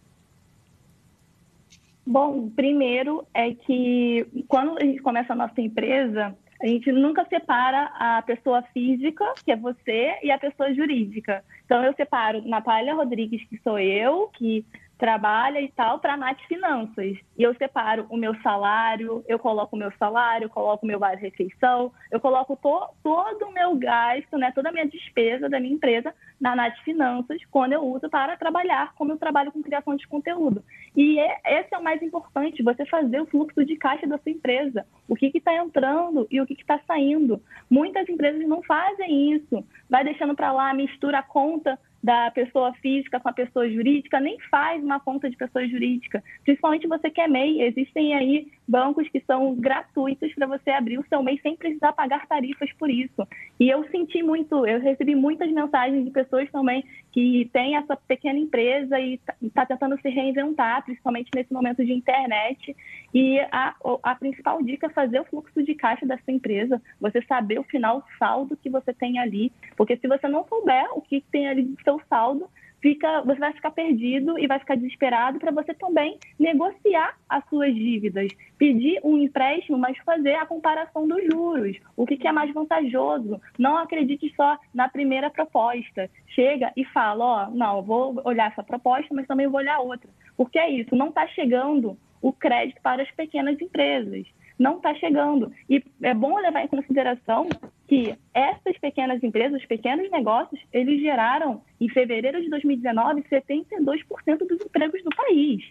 [2.07, 7.91] Bom, primeiro é que quando a gente começa a nossa empresa, a gente nunca separa
[7.99, 11.45] a pessoa física, que é você, e a pessoa jurídica.
[11.65, 14.65] Então, eu separo Natália Rodrigues, que sou eu, que
[14.99, 17.19] trabalha e tal para a Nath Finanças.
[17.37, 21.21] E eu separo o meu salário, eu coloco o meu salário, coloco o meu vale
[21.21, 25.75] refeição, eu coloco to, todo o meu gasto, né, toda a minha despesa da minha
[25.75, 30.07] empresa na Nath Finanças, quando eu uso para trabalhar, como eu trabalho com criação de
[30.07, 30.63] conteúdo.
[30.97, 34.33] E é, esse é o mais importante, você fazer o fluxo de caixa da sua
[34.33, 34.87] empresa.
[35.09, 37.43] O que está entrando e o que está saindo.
[37.69, 39.65] Muitas empresas não fazem isso.
[39.89, 44.39] Vai deixando para lá, mistura a conta da pessoa física com a pessoa jurídica, nem
[44.51, 46.23] faz uma conta de pessoa jurídica.
[46.45, 51.07] Principalmente você que é MEI, existem aí bancos que são gratuitos para você abrir o
[51.09, 53.27] seu MEI sem precisar pagar tarifas por isso.
[53.61, 58.39] E eu senti muito, eu recebi muitas mensagens de pessoas também que têm essa pequena
[58.39, 62.77] empresa e está tá tentando se reinventar, principalmente nesse momento de internet.
[63.13, 67.23] E a, a principal dica é fazer o fluxo de caixa da sua empresa, você
[67.23, 71.21] saber o final saldo que você tem ali, porque se você não souber o que
[71.31, 72.49] tem ali do seu saldo,
[72.85, 77.75] fica, você vai ficar perdido e vai ficar desesperado para você também negociar as suas
[77.75, 82.53] dívidas, pedir um empréstimo, mas fazer a comparação dos juros, o que, que é mais
[82.53, 83.41] vantajoso.
[83.59, 86.11] Não acredite só na primeira proposta.
[86.27, 90.11] Chega e fala, ó, oh, não, vou olhar essa proposta, mas também vou olhar outra.
[90.37, 94.27] Porque é isso, não está chegando o crédito para as pequenas empresas
[94.59, 95.53] não está chegando.
[95.69, 97.49] E é bom levar em consideração
[97.95, 104.61] que essas pequenas empresas, os pequenos negócios, eles geraram, em fevereiro de 2019, 72% dos
[104.65, 105.63] empregos do país.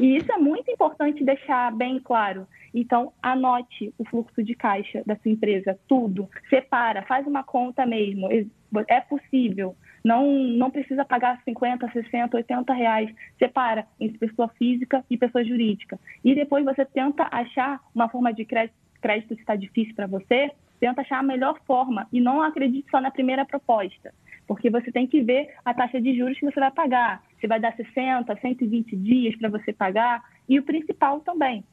[0.00, 2.48] E isso é muito importante deixar bem claro.
[2.74, 6.28] Então, anote o fluxo de caixa da sua empresa, tudo.
[6.50, 8.28] Separa, faz uma conta mesmo.
[8.88, 9.76] É possível.
[10.04, 13.14] Não, não precisa pagar 50, 60, 80 reais.
[13.38, 15.98] Separa entre pessoa física e pessoa jurídica.
[16.24, 20.50] E depois você tenta achar uma forma de crédito, crédito que está difícil para você,
[20.78, 22.06] tenta achar a melhor forma.
[22.12, 24.12] E não acredite só na primeira proposta.
[24.46, 27.22] Porque você tem que ver a taxa de juros que você vai pagar.
[27.40, 30.22] Se vai dar 60, 120 dias para você pagar.
[30.48, 31.64] E o principal também,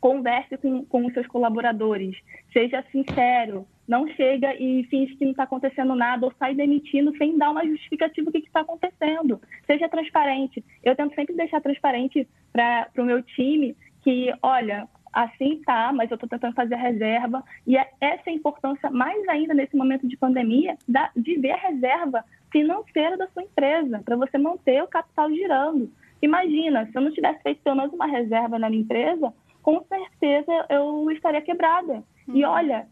[0.00, 2.16] converse com, com os seus colaboradores.
[2.52, 7.36] Seja sincero, não chega e finge que não está acontecendo nada ou sai demitindo sem
[7.36, 9.40] dar uma justificativa do que está acontecendo.
[9.66, 10.64] Seja transparente.
[10.82, 16.16] Eu tento sempre deixar transparente para o meu time que, olha, assim tá, mas eu
[16.16, 17.42] estou tentando fazer a reserva.
[17.66, 21.52] E é essa é a importância, mais ainda nesse momento de pandemia, da, de ver
[21.52, 25.90] a reserva financeira da sua empresa, para você manter o capital girando.
[26.20, 30.66] Imagina, se eu não tivesse feito pelo menos uma reserva na minha empresa, com certeza
[30.68, 32.02] eu estaria quebrada.
[32.28, 32.36] Uhum.
[32.36, 32.86] E olha,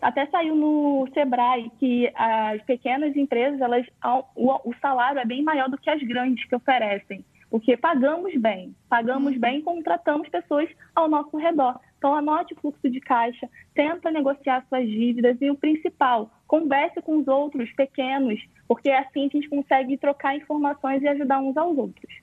[0.00, 3.86] até saiu no Sebrae que as pequenas empresas, elas,
[4.34, 8.74] o, o salário é bem maior do que as grandes que oferecem, porque pagamos bem,
[8.88, 9.40] pagamos uhum.
[9.40, 11.78] bem e contratamos pessoas ao nosso redor.
[11.98, 17.18] Então, anote o fluxo de caixa, tenta negociar suas dívidas e o principal, converse com
[17.18, 21.56] os outros pequenos, porque é assim que a gente consegue trocar informações e ajudar uns
[21.56, 22.14] aos outros.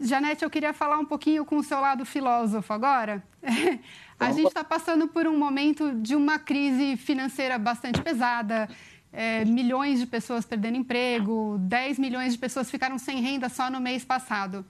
[0.00, 3.22] Janete, eu queria falar um pouquinho com o seu lado filósofo agora.
[4.18, 8.68] A gente está passando por um momento de uma crise financeira bastante pesada.
[9.16, 13.80] É, milhões de pessoas perdendo emprego, 10 milhões de pessoas ficaram sem renda só no
[13.80, 14.66] mês passado.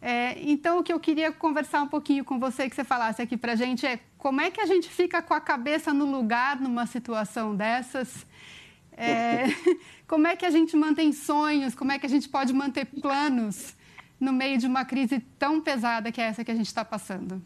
[0.00, 3.34] É, então, o que eu queria conversar um pouquinho com você, que você falasse aqui
[3.34, 6.60] para a gente, é como é que a gente fica com a cabeça no lugar
[6.60, 8.26] numa situação dessas?
[8.92, 9.44] É,
[10.06, 11.74] como é que a gente mantém sonhos?
[11.74, 13.74] Como é que a gente pode manter planos
[14.20, 17.42] no meio de uma crise tão pesada que é essa que a gente está passando?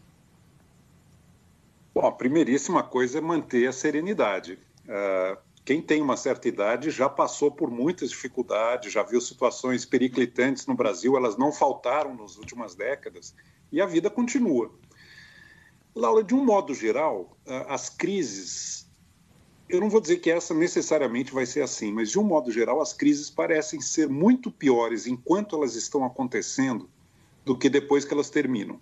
[1.93, 4.57] Bom, a primeiríssima coisa é manter a serenidade.
[4.85, 10.65] Uh, quem tem uma certa idade já passou por muitas dificuldades, já viu situações periclitantes
[10.65, 13.35] no Brasil, elas não faltaram nas últimas décadas
[13.71, 14.71] e a vida continua.
[15.93, 18.89] Laura, de um modo geral, as crises,
[19.69, 22.81] eu não vou dizer que essa necessariamente vai ser assim, mas de um modo geral,
[22.81, 26.89] as crises parecem ser muito piores enquanto elas estão acontecendo
[27.45, 28.79] do que depois que elas terminam.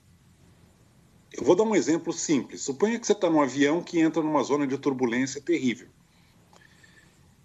[1.32, 2.62] Eu vou dar um exemplo simples.
[2.62, 5.88] Suponha que você está num avião que entra numa zona de turbulência terrível.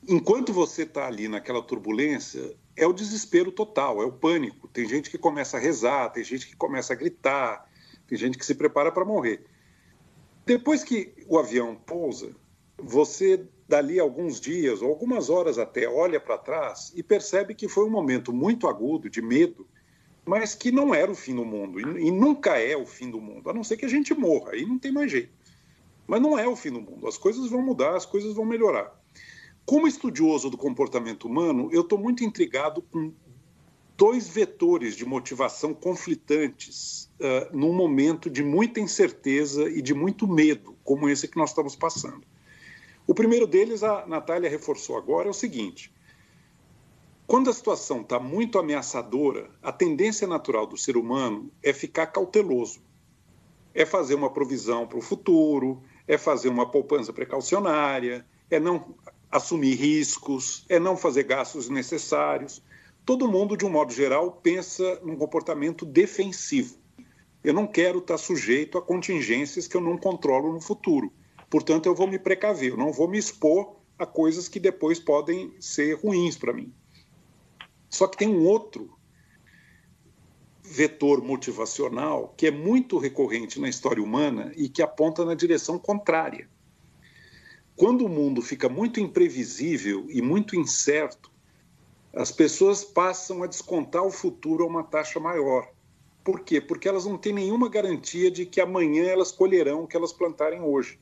[0.08, 4.68] Enquanto você está ali naquela turbulência, é o desespero total, é o pânico.
[4.68, 7.68] Tem gente que começa a rezar, tem gente que começa a gritar,
[8.06, 9.44] tem gente que se prepara para morrer.
[10.44, 12.34] Depois que o avião pousa,
[12.76, 17.86] você, dali alguns dias ou algumas horas até, olha para trás e percebe que foi
[17.86, 19.66] um momento muito agudo de medo,
[20.24, 23.48] mas que não era o fim do mundo e, nunca é o fim do mundo,
[23.48, 25.32] a não ser que a gente morra, aí não tem mais jeito.
[26.06, 28.92] Mas não é o fim do mundo, as coisas vão mudar, as coisas vão melhorar.
[29.66, 33.12] Como estudioso do comportamento humano, eu estou muito intrigado com
[33.96, 40.76] dois vetores de motivação conflitantes uh, num momento de muita incerteza e de muito medo,
[40.84, 42.26] como esse que nós estamos passando.
[43.06, 45.92] O primeiro deles, a Natália reforçou agora, é o seguinte:
[47.26, 52.80] quando a situação está muito ameaçadora, a tendência natural do ser humano é ficar cauteloso,
[53.74, 58.94] é fazer uma provisão para o futuro, é fazer uma poupança precaucionária, é não
[59.34, 62.62] assumir riscos, é não fazer gastos necessários.
[63.04, 66.78] Todo mundo, de um modo geral, pensa num comportamento defensivo.
[67.42, 71.12] Eu não quero estar sujeito a contingências que eu não controlo no futuro.
[71.50, 75.52] Portanto, eu vou me precaver, eu não vou me expor a coisas que depois podem
[75.58, 76.72] ser ruins para mim.
[77.90, 78.96] Só que tem um outro
[80.62, 86.48] vetor motivacional que é muito recorrente na história humana e que aponta na direção contrária.
[87.76, 91.30] Quando o mundo fica muito imprevisível e muito incerto,
[92.12, 95.68] as pessoas passam a descontar o futuro a uma taxa maior.
[96.22, 96.60] Por quê?
[96.60, 100.62] Porque elas não têm nenhuma garantia de que amanhã elas colherão o que elas plantarem
[100.62, 100.98] hoje.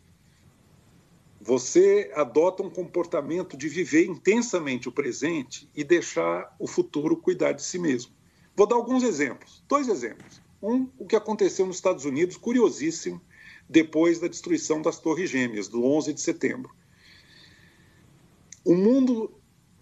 [1.40, 7.62] Você adota um comportamento de viver intensamente o presente e deixar o futuro cuidar de
[7.62, 8.12] si mesmo.
[8.56, 10.40] Vou dar alguns exemplos, dois exemplos.
[10.62, 13.20] Um, o que aconteceu nos Estados Unidos, curiosíssimo,
[13.72, 16.70] depois da destruição das Torres Gêmeas, do 11 de setembro.
[18.62, 19.32] O mundo,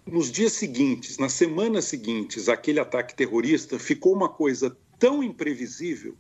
[0.07, 6.17] nos dias seguintes, nas semanas seguintes, aquele ataque terrorista ficou uma coisa tão imprevisível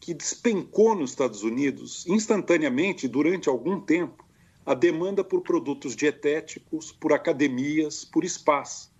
[0.00, 4.24] que despencou nos Estados Unidos, instantaneamente, durante algum tempo,
[4.64, 8.90] a demanda por produtos dietéticos, por academias, por spas.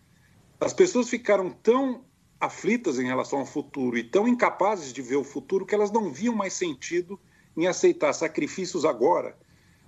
[0.61, 2.05] As pessoas ficaram tão
[2.39, 6.13] aflitas em relação ao futuro e tão incapazes de ver o futuro que elas não
[6.13, 7.19] viam mais sentido
[7.57, 9.37] em aceitar sacrifícios agora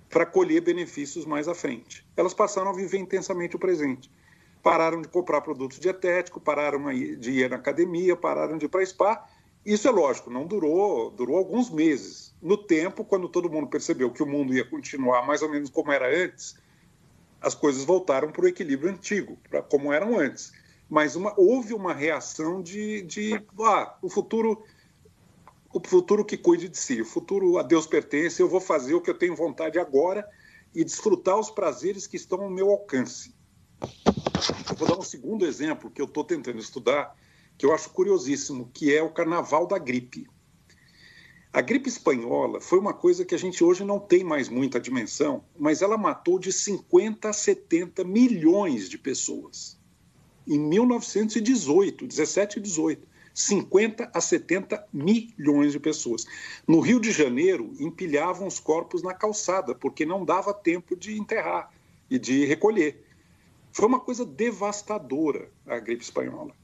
[0.09, 2.05] para colher benefícios mais à frente.
[2.15, 4.09] Elas passaram a viver intensamente o presente.
[4.61, 9.27] Pararam de comprar produtos dietéticos, pararam de ir na academia, pararam de ir para spa.
[9.65, 12.33] Isso é lógico, não durou, durou alguns meses.
[12.41, 15.91] No tempo, quando todo mundo percebeu que o mundo ia continuar mais ou menos como
[15.91, 16.55] era antes,
[17.41, 20.51] as coisas voltaram para o equilíbrio antigo, para como eram antes.
[20.89, 24.63] Mas uma, houve uma reação de, de ah, o futuro
[25.75, 27.01] o futuro que cuide de si.
[27.01, 30.25] O futuro a Deus pertence, eu vou fazer o que eu tenho vontade agora
[30.73, 33.35] e desfrutar os prazeres que estão ao meu alcance.
[34.69, 37.13] Eu vou dar um segundo exemplo que eu estou tentando estudar,
[37.57, 40.25] que eu acho curiosíssimo, que é o carnaval da gripe.
[41.51, 45.43] A gripe espanhola foi uma coisa que a gente hoje não tem mais muita dimensão,
[45.59, 49.77] mas ela matou de 50 a 70 milhões de pessoas.
[50.47, 53.14] Em 1918, 17 e 18.
[53.35, 56.25] 50 a 70 milhões de pessoas.
[56.65, 61.69] No Rio de Janeiro, empilhavam os corpos na calçada, porque não dava tempo de enterrar
[62.09, 63.03] e de recolher.
[63.73, 66.55] Foi uma coisa devastadora a gripe espanhola.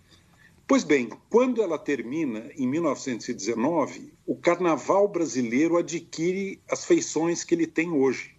[0.66, 7.68] Pois bem, quando ela termina, em 1919, o carnaval brasileiro adquire as feições que ele
[7.68, 8.38] tem hoje,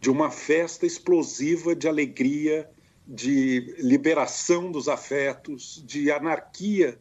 [0.00, 2.70] de uma festa explosiva de alegria,
[3.04, 6.96] de liberação dos afetos, de anarquia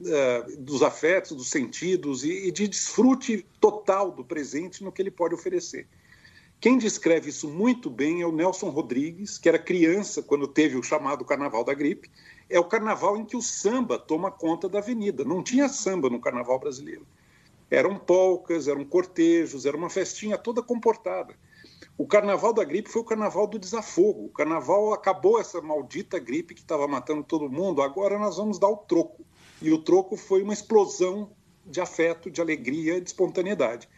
[0.00, 5.10] uh, dos afetos, dos sentidos e, e de desfrute total do presente no que ele
[5.10, 5.86] pode oferecer.
[6.58, 10.82] Quem descreve isso muito bem é o Nelson Rodrigues, que era criança quando teve o
[10.82, 12.10] chamado Carnaval da Gripe.
[12.48, 15.22] É o carnaval em que o samba toma conta da avenida.
[15.22, 17.06] Não tinha samba no carnaval brasileiro.
[17.70, 21.34] Eram polcas, eram cortejos, era uma festinha toda comportada.
[21.98, 24.26] O carnaval da gripe foi o carnaval do desafogo.
[24.26, 27.82] O carnaval acabou essa maldita gripe que estava matando todo mundo.
[27.82, 29.24] Agora nós vamos dar o troco.
[29.60, 31.30] E o troco foi uma explosão
[31.64, 33.88] de afeto, de alegria, de espontaneidade.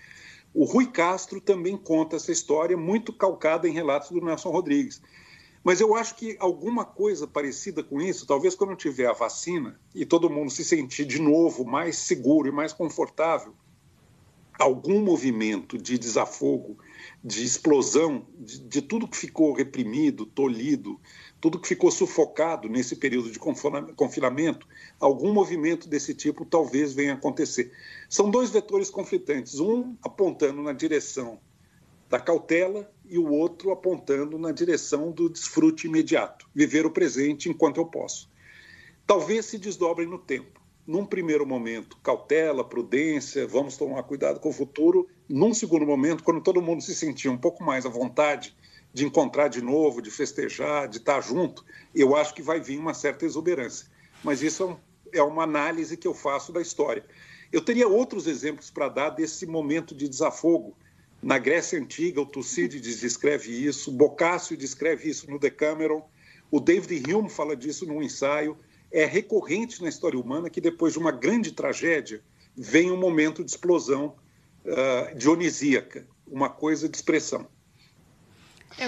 [0.55, 5.01] O Rui Castro também conta essa história, muito calcada em relatos do Nelson Rodrigues.
[5.63, 10.07] Mas eu acho que alguma coisa parecida com isso, talvez quando tiver a vacina e
[10.07, 13.55] todo mundo se sentir de novo mais seguro e mais confortável,
[14.59, 16.79] algum movimento de desafogo,
[17.23, 21.01] de explosão, de, de tudo que ficou reprimido, tolhido,
[21.41, 24.67] tudo que ficou sufocado nesse período de confinamento,
[24.99, 27.73] algum movimento desse tipo talvez venha acontecer.
[28.09, 31.39] São dois vetores conflitantes, um apontando na direção
[32.09, 37.79] da cautela e o outro apontando na direção do desfrute imediato, viver o presente enquanto
[37.79, 38.29] eu posso.
[39.07, 40.59] Talvez se desdobrem no tempo.
[40.87, 45.07] Num primeiro momento, cautela, prudência, vamos tomar cuidado com o futuro.
[45.29, 48.57] Num segundo momento, quando todo mundo se sentir um pouco mais à vontade
[48.99, 52.93] de encontrar de novo, de festejar, de estar junto, eu acho que vai vir uma
[52.93, 53.87] certa exuberância.
[54.23, 54.79] Mas isso
[55.13, 57.05] é, é uma análise que eu faço da história.
[57.53, 60.77] Eu teria outros exemplos para dar desse momento de desafogo.
[61.23, 66.03] Na Grécia Antiga, o Tucídides descreve isso, Boccaccio descreve isso no Decameron,
[66.51, 68.57] o David Hume fala disso num ensaio.
[68.91, 72.23] É recorrente na história humana que depois de uma grande tragédia
[72.57, 74.17] vem um momento de explosão
[74.65, 77.47] uh, dionisíaca, uma coisa de expressão.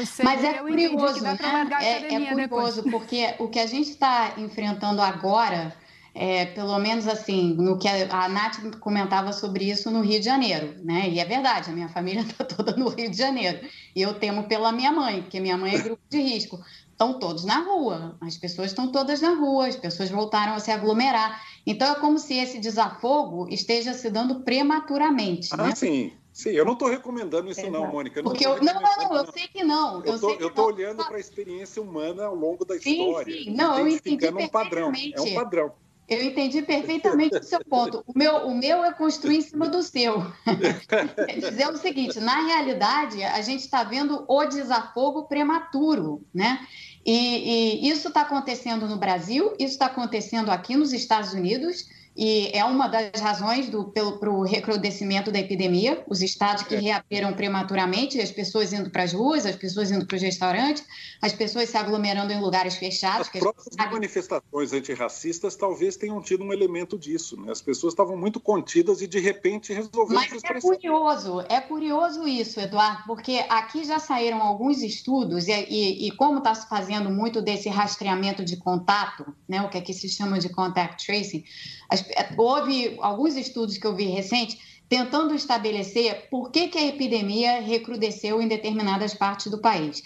[0.04, 1.36] Sei, Mas é curioso, né?
[1.80, 2.80] É, é curioso, depois.
[2.90, 5.74] porque o que a gente está enfrentando agora,
[6.14, 10.26] é, pelo menos assim, no que a, a Nath comentava sobre isso no Rio de
[10.26, 11.08] Janeiro, né?
[11.08, 13.66] E é verdade, a minha família está toda no Rio de Janeiro.
[13.94, 16.60] E eu temo pela minha mãe, porque minha mãe é grupo de risco.
[16.90, 20.70] Estão todos na rua, as pessoas estão todas na rua, as pessoas voltaram a se
[20.70, 21.42] aglomerar.
[21.66, 25.48] Então é como se esse desafogo esteja se dando prematuramente.
[25.52, 25.74] Ah, né?
[25.74, 26.12] sim.
[26.32, 28.22] Sim, eu não estou recomendando isso, não, Mônica.
[28.22, 30.04] Não, Porque eu, não, não, não, eu sei que não.
[30.04, 33.34] Eu estou olhando para a experiência humana ao longo da sim, história.
[33.34, 34.92] Sim, não, eu entendi um padrão.
[35.14, 35.72] É um padrão.
[36.08, 38.02] Eu entendi perfeitamente o seu ponto.
[38.04, 40.26] O meu, o meu é construir em cima do seu.
[40.88, 46.66] Quer dizer o seguinte: na realidade, a gente está vendo o desafogo prematuro, né?
[47.06, 52.50] E, e isso está acontecendo no Brasil, isso está acontecendo aqui nos Estados Unidos e
[52.52, 56.78] é uma das razões para o recrudescimento da epidemia, os estados que é.
[56.78, 60.84] reabriram prematuramente, as pessoas indo para as ruas, as pessoas indo para os restaurantes,
[61.22, 63.28] as pessoas se aglomerando em lugares fechados.
[63.32, 63.92] As próprias sabe...
[63.92, 67.40] manifestações antirracistas talvez tenham tido um elemento disso.
[67.40, 67.52] Né?
[67.52, 72.60] As pessoas estavam muito contidas e de repente resolveram Mas é curioso, é curioso isso,
[72.60, 77.40] Eduardo, porque aqui já saíram alguns estudos e, e, e como está se fazendo muito
[77.40, 81.44] desse rastreamento de contato, né, o que aqui se chama de contact tracing,
[81.88, 81.99] as,
[82.36, 88.42] houve alguns estudos que eu vi recente tentando estabelecer por que, que a epidemia recrudesceu
[88.42, 90.02] em determinadas partes do país.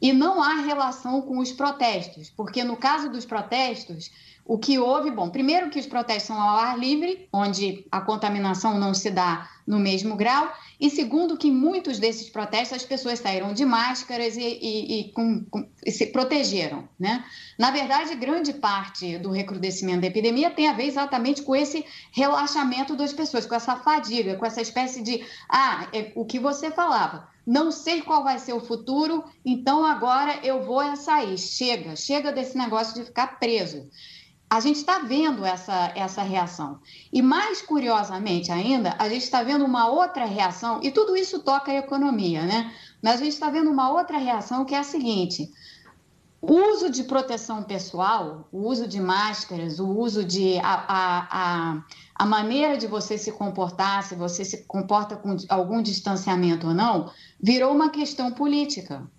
[0.00, 4.10] E não há relação com os protestos, porque no caso dos protestos,
[4.46, 8.78] o que houve, bom, primeiro que os protestos são ao ar livre, onde a contaminação
[8.78, 13.52] não se dá no mesmo grau, e segundo que muitos desses protestos as pessoas saíram
[13.52, 17.24] de máscaras e, e, e, com, com, e, se protegeram, né?
[17.58, 22.94] Na verdade, grande parte do recrudescimento da epidemia tem a ver exatamente com esse relaxamento
[22.94, 27.28] das pessoas, com essa fadiga, com essa espécie de, ah, é o que você falava,
[27.44, 31.38] não sei qual vai ser o futuro, então agora eu vou sair.
[31.38, 33.88] Chega, chega desse negócio de ficar preso
[34.48, 36.78] a gente está vendo essa, essa reação.
[37.12, 41.72] E mais curiosamente ainda, a gente está vendo uma outra reação, e tudo isso toca
[41.72, 42.72] a economia, né?
[43.02, 45.50] Mas a gente está vendo uma outra reação que é a seguinte:
[46.40, 50.58] o uso de proteção pessoal, o uso de máscaras, o uso de.
[50.58, 51.84] A, a, a,
[52.14, 57.10] a maneira de você se comportar, se você se comporta com algum distanciamento ou não,
[57.40, 59.10] virou uma questão política.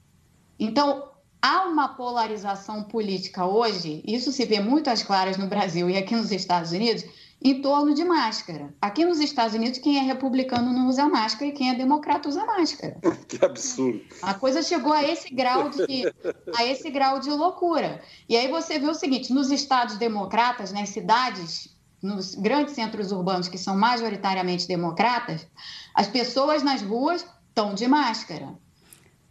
[0.57, 1.03] Então,
[1.41, 6.15] há uma polarização política hoje, isso se vê muito às claras no Brasil e aqui
[6.15, 7.03] nos Estados Unidos,
[7.41, 8.73] em torno de máscara.
[8.81, 12.45] Aqui nos Estados Unidos, quem é republicano não usa máscara e quem é democrata usa
[12.45, 12.97] máscara.
[13.27, 14.01] Que absurdo.
[14.21, 16.11] A coisa chegou a esse grau de,
[16.55, 18.01] a esse grau de loucura.
[18.27, 23.47] E aí você vê o seguinte: nos estados democratas, nas cidades, nos grandes centros urbanos
[23.47, 25.45] que são majoritariamente democratas,
[25.93, 28.57] as pessoas nas ruas estão de máscara.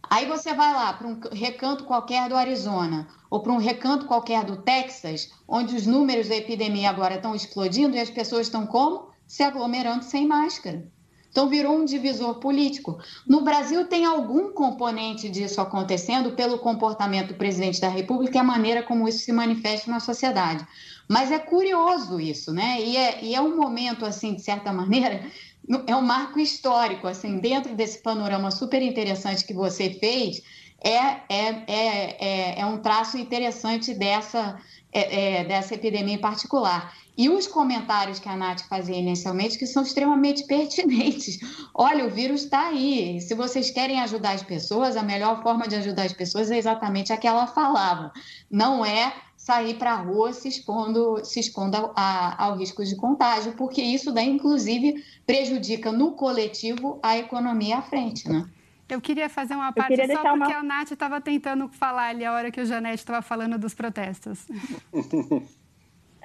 [0.09, 4.45] Aí você vai lá para um recanto qualquer do Arizona ou para um recanto qualquer
[4.45, 9.09] do Texas, onde os números da epidemia agora estão explodindo e as pessoas estão como?
[9.27, 10.89] Se aglomerando sem máscara.
[11.29, 12.97] Então virou um divisor político.
[13.27, 18.43] No Brasil tem algum componente disso acontecendo pelo comportamento do presidente da República e a
[18.43, 20.65] maneira como isso se manifesta na sociedade.
[21.07, 22.81] Mas é curioso isso, né?
[22.81, 25.25] E é, e é um momento, assim, de certa maneira,
[25.85, 30.41] é um marco histórico, assim, dentro desse panorama super interessante que você fez,
[30.83, 30.97] é,
[31.29, 34.59] é, é, é, é um traço interessante dessa,
[34.93, 36.93] é, é, dessa epidemia em particular.
[37.17, 41.39] E os comentários que a Nath fazia inicialmente, que são extremamente pertinentes.
[41.73, 43.19] Olha, o vírus está aí.
[43.19, 47.11] Se vocês querem ajudar as pessoas, a melhor forma de ajudar as pessoas é exatamente
[47.11, 48.11] a que ela falava.
[48.49, 49.13] Não é
[49.47, 54.13] sair para a rua se expondo, se expondo a, ao risco de contágio, porque isso
[54.13, 58.45] daí, inclusive, prejudica no coletivo a economia à frente, né?
[58.89, 60.57] Eu queria fazer uma parte só porque uma...
[60.57, 64.47] a Nath estava tentando falar ali a hora que o Janete estava falando dos protestos.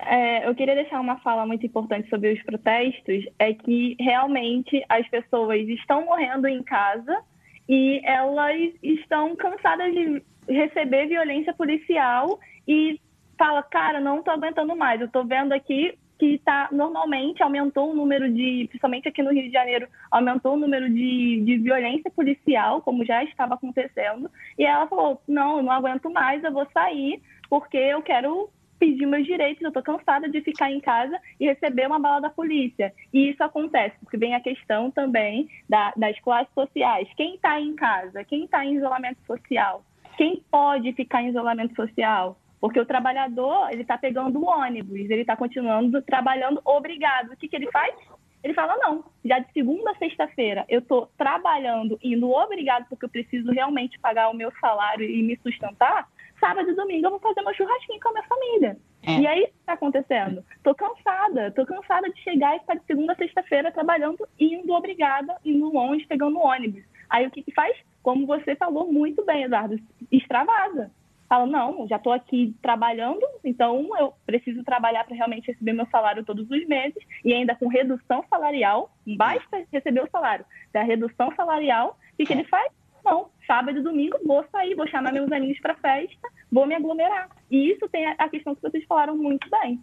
[0.04, 5.06] É, eu queria deixar uma fala muito importante sobre os protestos, é que realmente as
[5.08, 7.22] pessoas estão morrendo em casa
[7.68, 12.98] e elas estão cansadas de receber violência policial e
[13.42, 15.00] fala, cara, não estou aguentando mais.
[15.00, 19.42] Eu estou vendo aqui que tá, normalmente aumentou o número de, principalmente aqui no Rio
[19.42, 24.30] de Janeiro, aumentou o número de, de violência policial, como já estava acontecendo.
[24.56, 27.20] E ela falou: não, eu não aguento mais, eu vou sair
[27.50, 31.88] porque eu quero pedir meus direitos, eu estou cansada de ficar em casa e receber
[31.88, 32.92] uma bala da polícia.
[33.12, 37.08] E isso acontece, porque vem a questão também da, das classes sociais.
[37.16, 38.22] Quem está em casa?
[38.22, 39.84] Quem está em isolamento social?
[40.16, 42.36] Quem pode ficar em isolamento social?
[42.62, 47.32] Porque o trabalhador, ele está pegando o ônibus, ele está continuando trabalhando obrigado.
[47.32, 47.92] O que, que ele faz?
[48.40, 53.08] Ele fala, não, já de segunda a sexta-feira eu estou trabalhando, indo obrigado porque eu
[53.08, 56.08] preciso realmente pagar o meu salário e me sustentar,
[56.38, 58.76] sábado e domingo eu vou fazer meu churrasquinho com a minha família.
[59.02, 59.18] É.
[59.18, 60.44] E é isso que está acontecendo.
[60.54, 65.36] Estou cansada, estou cansada de chegar e ficar de segunda a sexta-feira trabalhando, indo obrigada,
[65.44, 66.84] indo longe, pegando ônibus.
[67.10, 67.76] Aí o que, que faz?
[68.04, 69.80] Como você falou muito bem, Eduardo,
[70.12, 70.92] extravasa
[71.32, 76.22] fala, não, já estou aqui trabalhando, então eu preciso trabalhar para realmente receber meu salário
[76.26, 80.44] todos os meses e ainda com redução salarial, basta receber o salário.
[80.74, 82.70] Da redução salarial, o que, ele faz?
[83.02, 87.30] Não, sábado e domingo vou sair, vou chamar meus amigos para festa, vou me aglomerar.
[87.50, 89.82] E isso tem a questão que vocês falaram muito bem.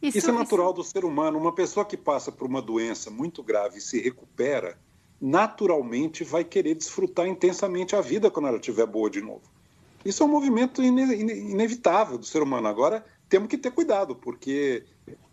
[0.00, 0.76] Isso, isso é natural isso...
[0.76, 1.38] do ser humano.
[1.38, 4.78] Uma pessoa que passa por uma doença muito grave e se recupera,
[5.20, 9.57] naturalmente vai querer desfrutar intensamente a vida quando ela estiver boa de novo.
[10.04, 12.68] Isso é um movimento ine inevitável do ser humano.
[12.68, 14.84] Agora, temos que ter cuidado, porque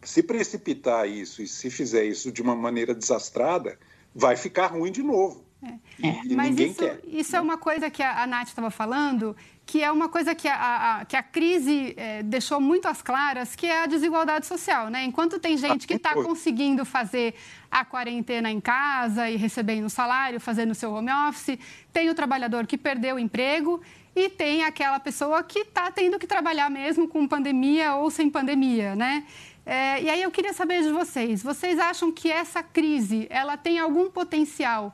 [0.04, 3.78] se precipitar isso e se fizer isso de uma maneira desastrada,
[4.14, 5.46] vai ficar ruim de novo.
[5.64, 6.36] É.
[6.36, 9.36] Mas isso, quer, isso é uma coisa que a, a Nath estava falando,
[9.66, 13.56] que é uma coisa que a, a que a crise é, deixou muito às claras,
[13.56, 14.90] que é a desigualdade social.
[14.90, 15.06] Né?
[15.06, 17.34] Enquanto tem gente que está conseguindo fazer
[17.72, 21.58] a quarentena em casa e recebendo salário, fazendo seu home office,
[21.92, 23.82] tem o trabalhador que perdeu o emprego
[24.16, 28.96] e tem aquela pessoa que está tendo que trabalhar mesmo com pandemia ou sem pandemia,
[28.96, 29.26] né?
[29.66, 33.80] É, e aí eu queria saber de vocês, vocês acham que essa crise, ela tem
[33.80, 34.94] algum potencial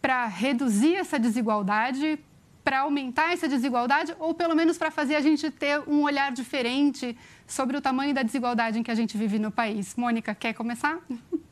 [0.00, 2.18] para reduzir essa desigualdade,
[2.62, 7.16] para aumentar essa desigualdade, ou pelo menos para fazer a gente ter um olhar diferente
[7.46, 9.96] sobre o tamanho da desigualdade em que a gente vive no país?
[9.96, 10.98] Mônica, quer começar?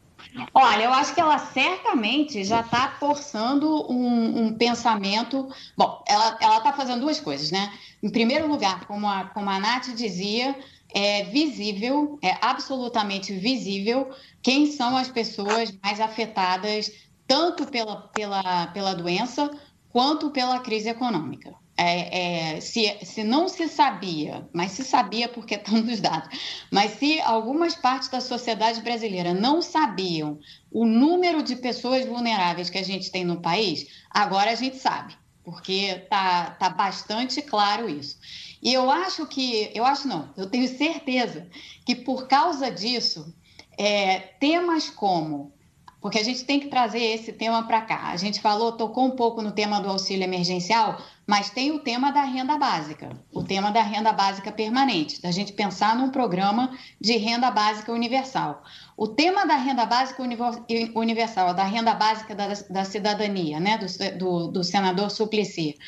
[0.55, 5.49] Olha, eu acho que ela certamente já está forçando um, um, pensamento.
[5.77, 7.73] Bom, ela está fazendo duas coisas, né?
[8.03, 10.57] Em primeiro lugar, como a, como a Nath dizia,
[10.93, 14.11] é visível, é absolutamente visível
[14.43, 16.91] quem são as pessoas mais afetadas
[17.27, 19.51] tanto pela, pela, pela doença
[19.91, 25.55] quanto pela crise econômica é, é, se, se não se sabia, mas se sabia porque
[25.55, 26.29] estão nos dados,
[26.71, 30.39] mas se algumas partes da sociedade brasileira não sabiam
[30.71, 35.17] o número de pessoas vulneráveis que a gente tem no país, agora a gente sabe,
[35.43, 38.19] porque tá, tá bastante claro isso.
[38.63, 41.49] E eu acho que, eu acho não, eu tenho certeza
[41.87, 43.35] que por causa disso,
[43.79, 45.51] é, temas como
[46.01, 48.09] porque a gente tem que trazer esse tema para cá.
[48.09, 52.11] A gente falou, tocou um pouco no tema do auxílio emergencial, mas tem o tema
[52.11, 57.17] da renda básica, o tema da renda básica permanente, da gente pensar num programa de
[57.17, 58.63] renda básica universal.
[58.97, 60.23] O tema da renda básica
[60.95, 65.79] universal, da renda básica da, da cidadania, né, do, do, do senador Suplicy,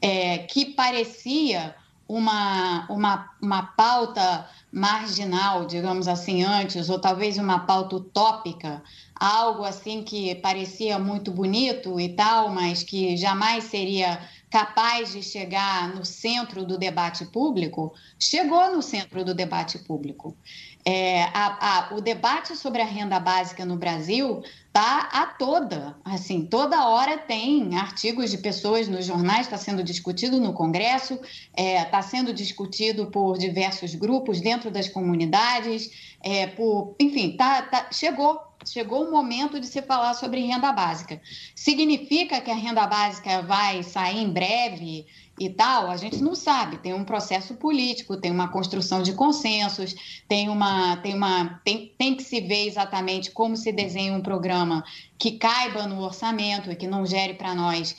[0.00, 1.74] é, que parecia
[2.12, 8.82] uma, uma, uma pauta marginal, digamos assim, antes, ou talvez uma pauta utópica,
[9.14, 15.94] algo assim que parecia muito bonito e tal, mas que jamais seria capaz de chegar
[15.94, 20.36] no centro do debate público, chegou no centro do debate público.
[20.84, 26.46] É, a, a, o debate sobre a renda básica no Brasil está a toda, assim,
[26.46, 31.84] toda hora tem artigos de pessoas nos jornais, está sendo discutido no Congresso, está é,
[31.84, 38.40] tá sendo discutido por diversos grupos dentro das comunidades, é, por, enfim, tá, tá, chegou
[38.64, 41.20] chegou o momento de se falar sobre renda básica.
[41.54, 45.06] Significa que a renda básica vai sair em breve
[45.38, 45.90] e tal?
[45.90, 46.78] A gente não sabe.
[46.78, 52.14] Tem um processo político, tem uma construção de consensos, tem uma, tem uma, tem, tem
[52.14, 54.84] que se ver exatamente como se desenha um programa
[55.18, 57.96] que caiba no orçamento e que não gere para nós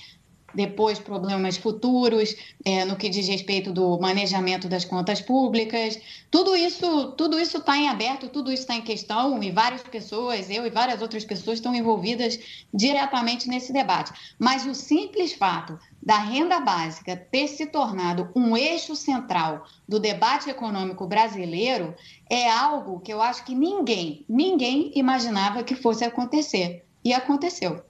[0.53, 5.99] depois problemas futuros é, no que diz respeito do manejamento das contas públicas.
[6.29, 10.49] Tudo isso tudo isso está em aberto, tudo isso está em questão e várias pessoas,
[10.49, 12.39] eu e várias outras pessoas estão envolvidas
[12.73, 14.13] diretamente nesse debate.
[14.37, 20.49] Mas o simples fato da renda básica ter se tornado um eixo central do debate
[20.49, 21.95] econômico brasileiro
[22.29, 26.85] é algo que eu acho que ninguém, ninguém imaginava que fosse acontecer.
[27.05, 27.83] E aconteceu.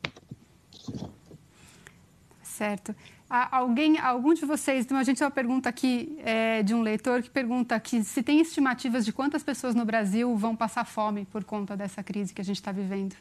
[2.41, 2.95] Certo.
[3.29, 7.21] Alguém, algum de vocês, então a gente tem uma pergunta aqui é, de um leitor
[7.23, 11.43] que pergunta que se tem estimativas de quantas pessoas no Brasil vão passar fome por
[11.43, 13.15] conta dessa crise que a gente está vivendo.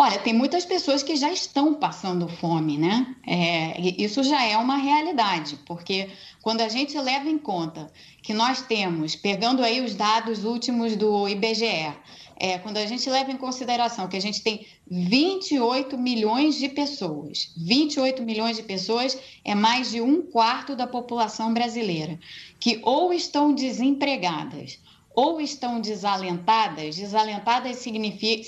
[0.00, 3.16] Olha, tem muitas pessoas que já estão passando fome, né?
[3.26, 6.08] É, isso já é uma realidade, porque
[6.40, 7.90] quando a gente leva em conta
[8.22, 11.92] que nós temos, pegando aí os dados últimos do IBGE,
[12.36, 17.52] é, quando a gente leva em consideração que a gente tem 28 milhões de pessoas,
[17.56, 22.16] 28 milhões de pessoas é mais de um quarto da população brasileira,
[22.60, 24.78] que ou estão desempregadas
[25.18, 26.94] ou estão desalentadas.
[26.94, 28.44] Desalentadas significa.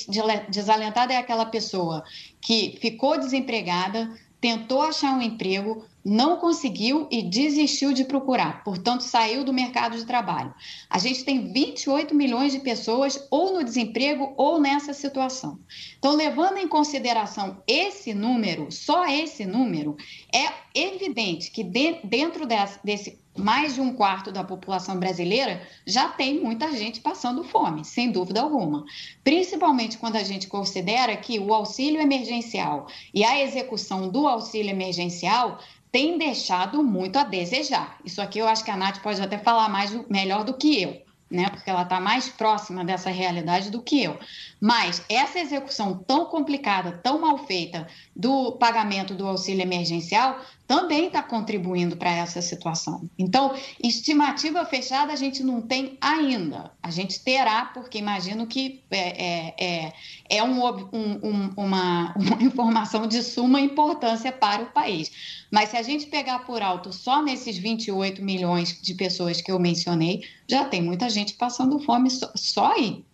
[0.49, 2.05] Desalentada é aquela pessoa
[2.41, 4.09] que ficou desempregada,
[4.41, 10.07] tentou achar um emprego, não conseguiu e desistiu de procurar, portanto, saiu do mercado de
[10.07, 10.55] trabalho.
[10.89, 15.59] A gente tem 28 milhões de pessoas ou no desemprego ou nessa situação.
[15.99, 19.97] Então, levando em consideração esse número, só esse número,
[20.33, 26.09] é evidente que de, dentro desse, desse mais de um quarto da população brasileira já
[26.09, 28.85] tem muita gente passando fome, sem dúvida alguma.
[29.23, 35.59] Principalmente quando a gente considera que o auxílio emergencial e a execução do auxílio emergencial
[35.93, 37.99] tem deixado muito a desejar.
[38.05, 41.11] Isso aqui eu acho que a Nath pode até falar mais melhor do que eu
[41.31, 41.49] né?
[41.49, 44.19] Porque ela está mais próxima dessa realidade do que eu.
[44.61, 50.41] Mas essa execução tão complicada, tão mal feita do pagamento do auxílio emergencial
[50.71, 53.11] também está contribuindo para essa situação.
[53.19, 53.53] Então,
[53.83, 56.71] estimativa fechada a gente não tem ainda.
[56.81, 59.93] A gente terá, porque imagino que é, é, é,
[60.29, 65.11] é um, um, uma, uma informação de suma importância para o país.
[65.51, 69.59] Mas se a gente pegar por alto só nesses 28 milhões de pessoas que eu
[69.59, 73.05] mencionei, já tem muita gente passando fome só, só aí.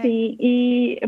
[0.00, 0.98] Sim, e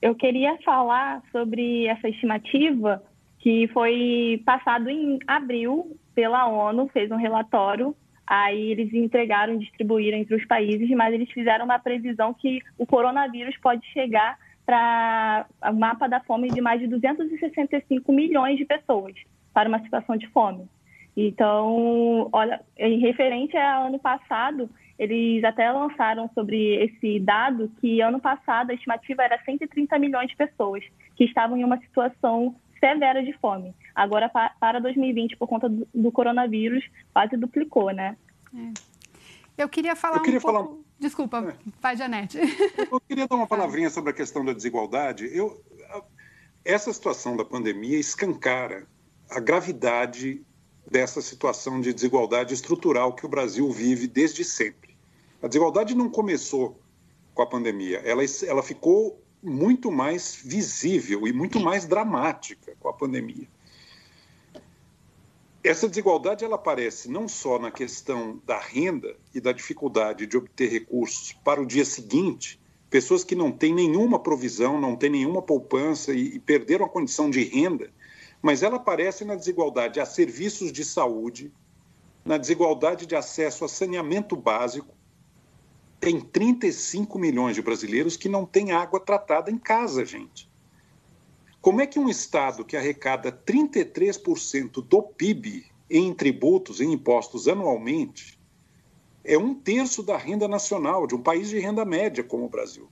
[0.00, 3.02] eu queria falar sobre essa estimativa
[3.44, 7.94] que foi passado em abril pela ONU, fez um relatório,
[8.26, 13.54] aí eles entregaram distribuíram entre os países, mas eles fizeram uma previsão que o coronavírus
[13.58, 19.12] pode chegar para o mapa da fome de mais de 265 milhões de pessoas
[19.52, 20.66] para uma situação de fome.
[21.14, 28.18] Então, olha, em referente ao ano passado, eles até lançaram sobre esse dado que ano
[28.18, 30.82] passado a estimativa era 130 milhões de pessoas
[31.14, 33.74] que estavam em uma situação severa de fome.
[33.94, 38.14] Agora, para 2020, por conta do coronavírus, quase duplicou, né?
[38.54, 39.62] É.
[39.62, 40.64] Eu queria falar eu queria um falar...
[40.64, 40.84] pouco...
[40.98, 41.70] Desculpa, é.
[41.80, 42.38] vai, Janete.
[42.90, 45.28] Eu queria dar uma palavrinha sobre a questão da desigualdade.
[45.34, 45.62] Eu,
[46.64, 48.86] essa situação da pandemia escancara
[49.30, 50.42] a gravidade
[50.90, 54.94] dessa situação de desigualdade estrutural que o Brasil vive desde sempre.
[55.42, 56.78] A desigualdade não começou
[57.34, 62.92] com a pandemia, ela, ela ficou muito mais visível e muito mais dramática com a
[62.92, 63.46] pandemia.
[65.62, 70.70] Essa desigualdade ela aparece não só na questão da renda e da dificuldade de obter
[70.70, 76.12] recursos para o dia seguinte, pessoas que não têm nenhuma provisão, não têm nenhuma poupança
[76.12, 77.90] e, e perderam a condição de renda,
[78.42, 81.50] mas ela aparece na desigualdade a serviços de saúde,
[82.24, 84.94] na desigualdade de acesso a saneamento básico,
[86.04, 90.50] tem 35 milhões de brasileiros que não têm água tratada em casa, gente.
[91.62, 98.38] Como é que um Estado que arrecada 33% do PIB em tributos, em impostos anualmente,
[99.24, 102.86] é um terço da renda nacional de um país de renda média como o Brasil?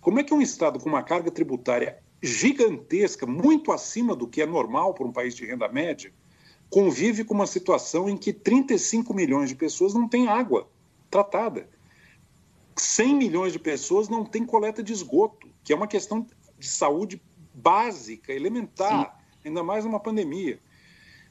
[0.00, 4.46] Como é que um Estado com uma carga tributária gigantesca, muito acima do que é
[4.46, 6.12] normal para um país de renda média,
[6.70, 10.68] convive com uma situação em que 35 milhões de pessoas não têm água
[11.10, 11.68] tratada?
[12.76, 16.26] 100 milhões de pessoas não têm coleta de esgoto, que é uma questão
[16.58, 17.20] de saúde
[17.54, 19.48] básica, elementar, Sim.
[19.48, 20.58] ainda mais numa pandemia.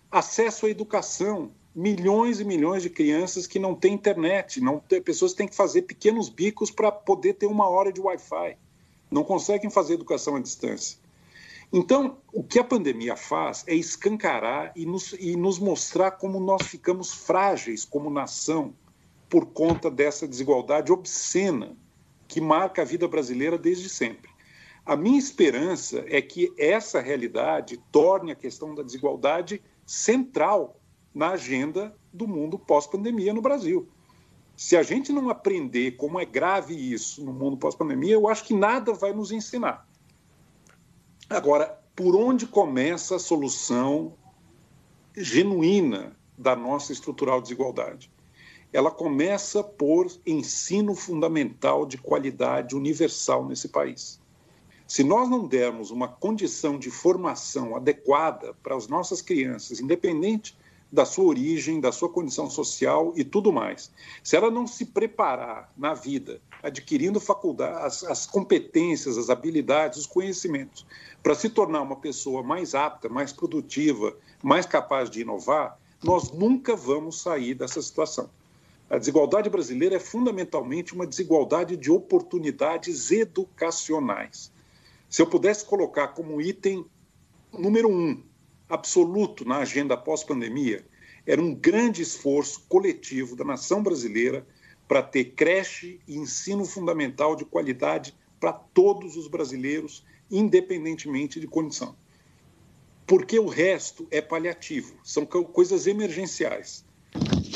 [0.10, 5.34] Acesso à educação, milhões e milhões de crianças que não têm internet, não tem, pessoas
[5.34, 8.58] têm que fazer pequenos bicos para poder ter uma hora de Wi-Fi,
[9.10, 11.00] não conseguem fazer educação à distância.
[11.74, 16.68] Então, o que a pandemia faz é escancarar e nos, e nos mostrar como nós
[16.68, 18.74] ficamos frágeis como nação
[19.32, 21.78] por conta dessa desigualdade obscena
[22.28, 24.30] que marca a vida brasileira desde sempre.
[24.86, 30.78] A minha esperança é que essa realidade torne a questão da desigualdade central
[31.16, 33.88] na agenda do mundo pós-pandemia no Brasil.
[34.58, 38.54] Se a gente não aprender como é grave isso no mundo pós-pandemia, eu acho que
[38.54, 39.88] nada vai nos ensinar.
[41.30, 44.14] Agora, por onde começa a solução
[45.16, 48.12] genuína da nossa estrutural desigualdade?
[48.74, 54.20] Ela começa por ensino fundamental de qualidade universal nesse país.
[54.88, 60.58] Se nós não dermos uma condição de formação adequada para as nossas crianças, independente
[60.92, 63.90] da sua origem, da sua condição social e tudo mais,
[64.22, 70.06] se ela não se preparar na vida, adquirindo faculdade, as, as competências, as habilidades, os
[70.06, 70.86] conhecimentos,
[71.24, 74.14] para se tornar uma pessoa mais apta, mais produtiva,
[74.44, 78.30] mais capaz de inovar, nós nunca vamos sair dessa situação.
[78.92, 84.52] A desigualdade brasileira é fundamentalmente uma desigualdade de oportunidades educacionais.
[85.10, 86.86] Se eu pudesse colocar como item
[87.54, 88.22] número um,
[88.68, 90.86] absoluto na agenda pós-pandemia,
[91.26, 94.46] era um grande esforço coletivo da nação brasileira
[94.90, 101.96] para ter creche e ensino fundamental de qualidade para todos os brasileiros, independentemente de condição.
[103.08, 106.84] Porque o resto é paliativo, são coisas emergenciais.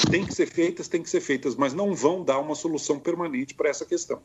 [0.09, 3.53] Tem que ser feitas, tem que ser feitas, mas não vão dar uma solução permanente
[3.53, 4.21] para essa questão.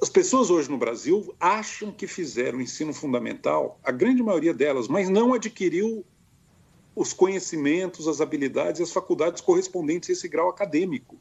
[0.00, 5.10] As pessoas hoje no Brasil acham que fizeram ensino fundamental, a grande maioria delas, mas
[5.10, 6.04] não adquiriu
[6.96, 11.16] os conhecimentos, as habilidades e as faculdades correspondentes a esse grau acadêmico.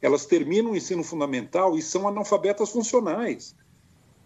[0.00, 3.56] Elas terminam o ensino fundamental e são analfabetas funcionais.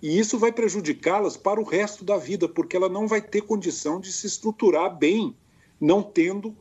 [0.02, 4.00] E isso vai prejudicá-las para o resto da vida, porque ela não vai ter condição
[4.00, 5.34] de se estruturar bem,
[5.80, 6.56] não tendo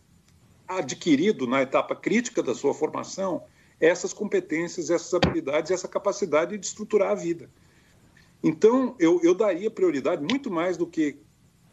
[0.80, 3.44] adquirido na etapa crítica da sua formação
[3.82, 7.50] essas competências, essas habilidades, essa capacidade de estruturar a vida.
[8.44, 11.18] Então, eu, eu daria prioridade muito mais do que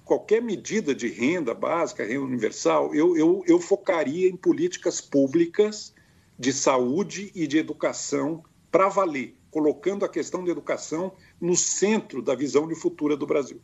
[0.05, 5.95] qualquer medida de renda básica, renda universal, eu, eu, eu focaria em políticas públicas
[6.39, 12.35] de saúde e de educação para valer, colocando a questão da educação no centro da
[12.35, 13.61] visão de futuro do Brasil.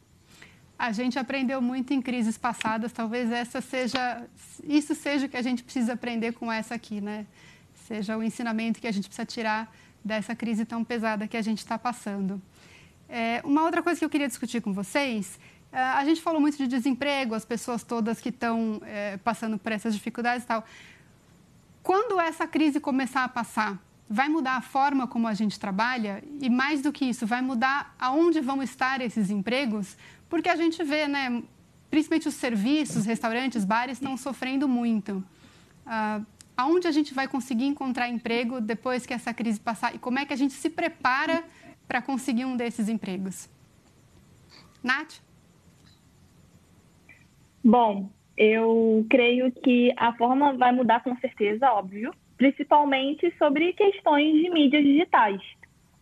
[0.79, 4.25] A gente aprendeu muito em crises passadas, talvez essa seja,
[4.65, 7.27] isso seja o que a gente precisa aprender com essa aqui, né?
[7.87, 9.73] seja o ensinamento que a gente precisa tirar
[10.05, 12.41] dessa crise tão pesada que a gente está passando.
[13.09, 15.39] É, uma outra coisa que eu queria discutir com vocês,
[15.71, 19.73] é, a gente falou muito de desemprego, as pessoas todas que estão é, passando por
[19.73, 20.65] essas dificuldades e tal.
[21.83, 26.49] Quando essa crise começar a passar, vai mudar a forma como a gente trabalha e
[26.49, 29.97] mais do que isso, vai mudar aonde vão estar esses empregos,
[30.35, 31.45] porque a gente vê, né,
[31.89, 35.25] principalmente os serviços, restaurantes, bares estão sofrendo muito.
[35.87, 36.27] Uh,
[36.57, 40.27] aonde a gente vai conseguir encontrar emprego depois que essa crise passar e como é
[40.27, 41.45] que a gente se prepara
[41.87, 43.49] para conseguir um desses empregos?
[44.83, 45.23] Nath?
[47.63, 54.51] Bom, eu creio que a forma vai mudar com certeza, óbvio, principalmente sobre questões de
[54.51, 55.41] mídias digitais.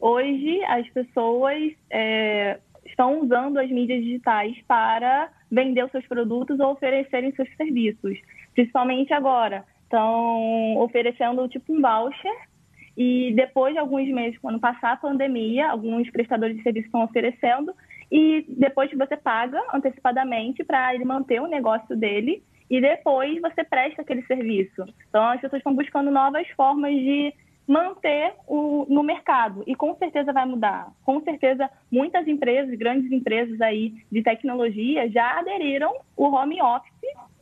[0.00, 2.58] Hoje, as pessoas é,
[2.92, 8.18] estão usando as mídias digitais para vender os seus produtos ou oferecerem seus serviços,
[8.54, 9.64] principalmente agora.
[9.82, 12.52] Estão oferecendo tipo um voucher.
[12.96, 17.74] E depois de alguns meses, quando passar a pandemia, alguns prestadores de serviço estão oferecendo.
[18.10, 22.42] E depois você paga antecipadamente para ele manter o negócio dele.
[22.70, 24.84] E depois você presta aquele serviço.
[25.08, 27.34] Então as pessoas estão buscando novas formas de
[27.66, 30.92] manter o, no mercado e com certeza vai mudar.
[31.04, 36.92] Com certeza muitas empresas, grandes empresas aí de tecnologia já aderiram o home office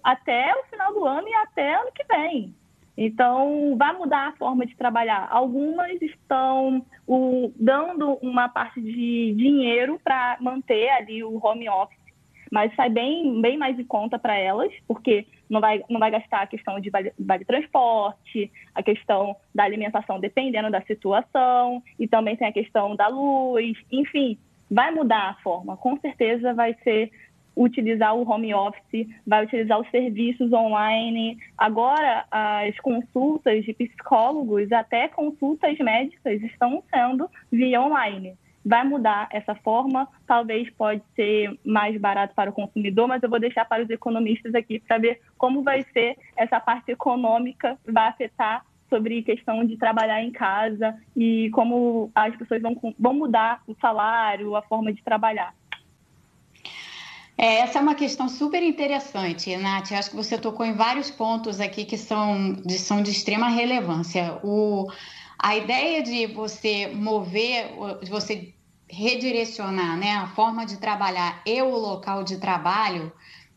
[0.02, 2.54] até o final do ano e até ano que vem.
[2.96, 5.26] Então, vai mudar a forma de trabalhar.
[5.30, 11.99] Algumas estão o, dando uma parte de dinheiro para manter ali o home office,
[12.50, 16.42] mas sai bem, bem mais em conta para elas, porque não vai, não vai gastar
[16.42, 22.36] a questão de vale, vale transporte, a questão da alimentação dependendo da situação, e também
[22.36, 24.38] tem a questão da luz, enfim,
[24.70, 25.76] vai mudar a forma.
[25.76, 27.10] Com certeza vai ser
[27.56, 31.38] utilizar o home office, vai utilizar os serviços online.
[31.58, 38.36] Agora, as consultas de psicólogos, até consultas médicas, estão sendo via online.
[38.64, 43.40] Vai mudar essa forma, talvez pode ser mais barato para o consumidor, mas eu vou
[43.40, 48.64] deixar para os economistas aqui para ver como vai ser essa parte econômica, vai afetar
[48.90, 54.56] sobre questão de trabalhar em casa e como as pessoas vão, vão mudar o salário,
[54.56, 55.54] a forma de trabalhar.
[57.38, 59.92] É, essa é uma questão super interessante, Nath.
[59.92, 64.38] Acho que você tocou em vários pontos aqui que são de, são de extrema relevância.
[64.42, 64.90] O,
[65.42, 67.72] a ideia de você mover,
[68.02, 68.52] de você
[68.88, 73.10] redirecionar né, a forma de trabalhar e o local de trabalho,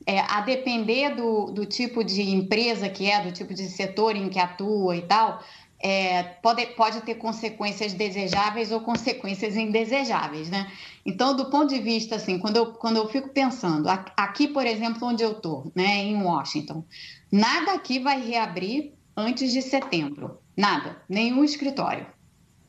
[0.06, 4.30] é, a depender do, do tipo de empresa que é, do tipo de setor em
[4.30, 5.44] que atua e tal,
[5.80, 10.72] é, pode, pode ter consequências desejáveis ou consequências indesejáveis, né?
[11.06, 15.06] Então, do ponto de vista, assim, quando eu, quando eu fico pensando, aqui, por exemplo,
[15.06, 16.86] onde eu estou, né, em Washington,
[17.30, 22.06] nada aqui vai reabrir antes de setembro, nada, nenhum escritório,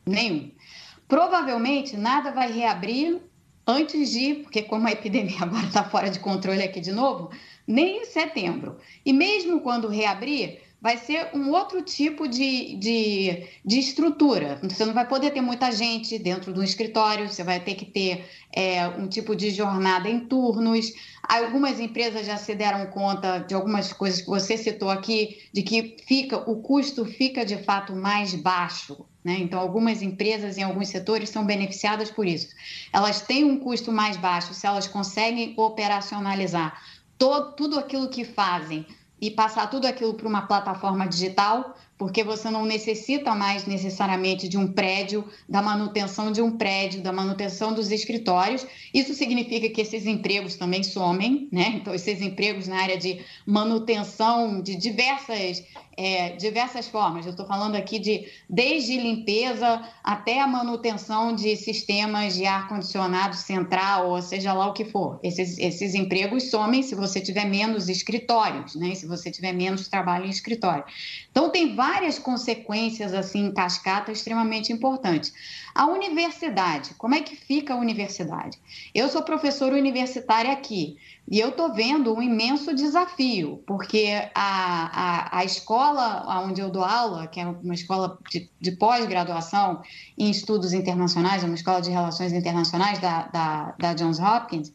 [0.06, 0.50] nenhum.
[1.06, 3.20] Provavelmente nada vai reabrir
[3.66, 7.30] antes de, porque como a epidemia agora está fora de controle aqui de novo,
[7.66, 8.78] nem em setembro.
[9.04, 14.60] E mesmo quando reabrir, vai ser um outro tipo de, de, de estrutura.
[14.62, 18.28] Você não vai poder ter muita gente dentro do escritório, você vai ter que ter
[18.54, 20.92] é, um tipo de jornada em turnos.
[21.26, 25.96] Algumas empresas já se deram conta de algumas coisas que você citou aqui, de que
[26.06, 29.06] fica o custo fica de fato mais baixo.
[29.24, 29.38] Né?
[29.38, 32.54] Então, algumas empresas em alguns setores são beneficiadas por isso.
[32.92, 36.78] Elas têm um custo mais baixo se elas conseguem operacionalizar
[37.16, 38.84] todo, tudo aquilo que fazem
[39.24, 44.58] e passar tudo aquilo para uma plataforma digital, porque você não necessita mais necessariamente de
[44.58, 48.66] um prédio, da manutenção de um prédio, da manutenção dos escritórios.
[48.92, 51.74] Isso significa que esses empregos também somem, né?
[51.76, 55.62] Então, esses empregos na área de manutenção de diversas
[55.96, 57.24] é, diversas formas.
[57.24, 64.10] Eu estou falando aqui de desde limpeza até a manutenção de sistemas de ar-condicionado central,
[64.10, 65.18] ou seja lá o que for.
[65.22, 68.94] Esses, esses empregos somem se você tiver menos escritórios, né?
[68.94, 70.84] se você tiver menos trabalho em escritório.
[71.30, 71.83] Então, tem várias
[72.18, 75.32] consequências assim em cascata extremamente importantes.
[75.74, 78.58] A universidade, como é que fica a universidade?
[78.94, 80.96] Eu sou professora universitária aqui.
[81.28, 86.84] E eu estou vendo um imenso desafio, porque a, a, a escola onde eu dou
[86.84, 89.82] aula, que é uma escola de, de pós-graduação
[90.18, 94.72] em estudos internacionais, uma escola de relações internacionais da, da, da Johns Hopkins,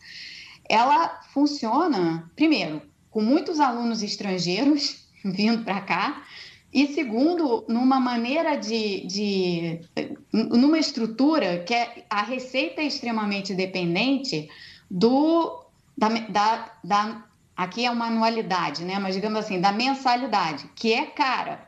[0.68, 2.82] ela funciona, primeiro,
[3.12, 6.24] com muitos alunos estrangeiros vindo para cá,
[6.72, 9.82] e segundo, numa maneira de, de.
[10.32, 14.48] numa estrutura que é, a receita é extremamente dependente
[14.90, 15.66] do
[15.98, 17.24] da, da, da,
[17.58, 19.00] aqui é uma anualidade, né?
[19.00, 21.68] Mas digamos assim, da mensalidade, que é cara.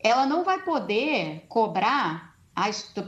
[0.00, 2.34] Ela não vai poder cobrar,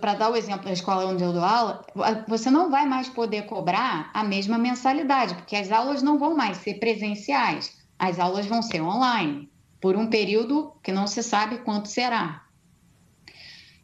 [0.01, 1.85] para dar o exemplo da escola onde eu dou aula,
[2.29, 6.59] você não vai mais poder cobrar a mesma mensalidade, porque as aulas não vão mais
[6.59, 9.51] ser presenciais, as aulas vão ser online,
[9.85, 12.43] por um período que não se sabe quanto será.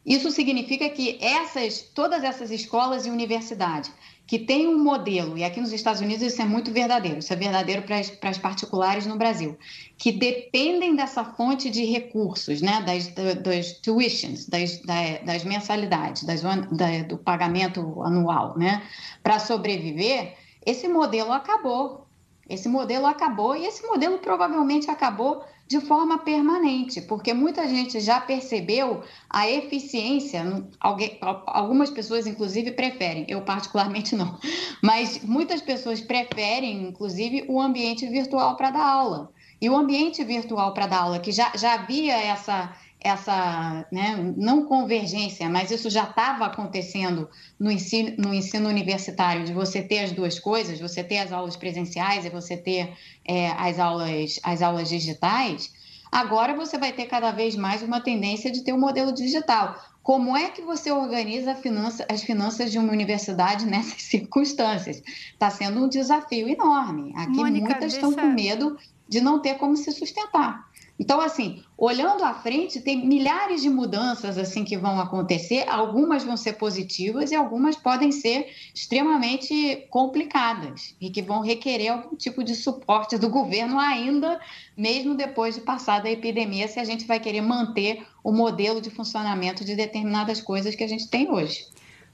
[0.03, 3.93] Isso significa que essas, todas essas escolas e universidades
[4.25, 7.35] que tem um modelo, e aqui nos Estados Unidos isso é muito verdadeiro, isso é
[7.35, 9.55] verdadeiro para as, para as particulares no Brasil,
[9.95, 13.09] que dependem dessa fonte de recursos, né, das,
[13.43, 14.81] das tuitions, das,
[15.23, 18.81] das mensalidades, das, da, do pagamento anual, né,
[19.21, 20.35] para sobreviver,
[20.65, 22.07] esse modelo acabou.
[22.49, 25.41] Esse modelo acabou e esse modelo provavelmente acabou
[25.71, 30.65] de forma permanente, porque muita gente já percebeu a eficiência.
[30.77, 34.37] Alguém, algumas pessoas, inclusive, preferem, eu particularmente não,
[34.83, 39.31] mas muitas pessoas preferem, inclusive, o ambiente virtual para dar aula.
[39.61, 44.65] E o ambiente virtual para dar aula, que já, já havia essa, essa né, não
[44.65, 47.27] convergência, mas isso já estava acontecendo
[47.59, 51.55] no ensino, no ensino universitário, de você ter as duas coisas, você ter as aulas
[51.55, 52.93] presenciais e você ter
[53.25, 55.73] é, as, aulas, as aulas digitais,
[56.11, 59.75] agora você vai ter cada vez mais uma tendência de ter o um modelo digital.
[60.03, 65.01] Como é que você organiza finança, as finanças de uma universidade nessas circunstâncias?
[65.33, 67.13] Está sendo um desafio enorme.
[67.15, 67.95] Aqui Mônica, muitas deixa...
[67.95, 68.77] estão com medo
[69.09, 70.70] de não ter como se sustentar.
[70.99, 75.67] Então, assim, olhando à frente, tem milhares de mudanças assim que vão acontecer.
[75.67, 82.15] Algumas vão ser positivas e algumas podem ser extremamente complicadas e que vão requerer algum
[82.15, 84.39] tipo de suporte do governo ainda,
[84.77, 88.91] mesmo depois de passada a epidemia, se a gente vai querer manter o modelo de
[88.91, 91.65] funcionamento de determinadas coisas que a gente tem hoje.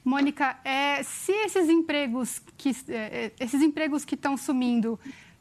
[0.07, 4.97] Mônica, é, se esses empregos que é, é esses empregos que estão sumindo,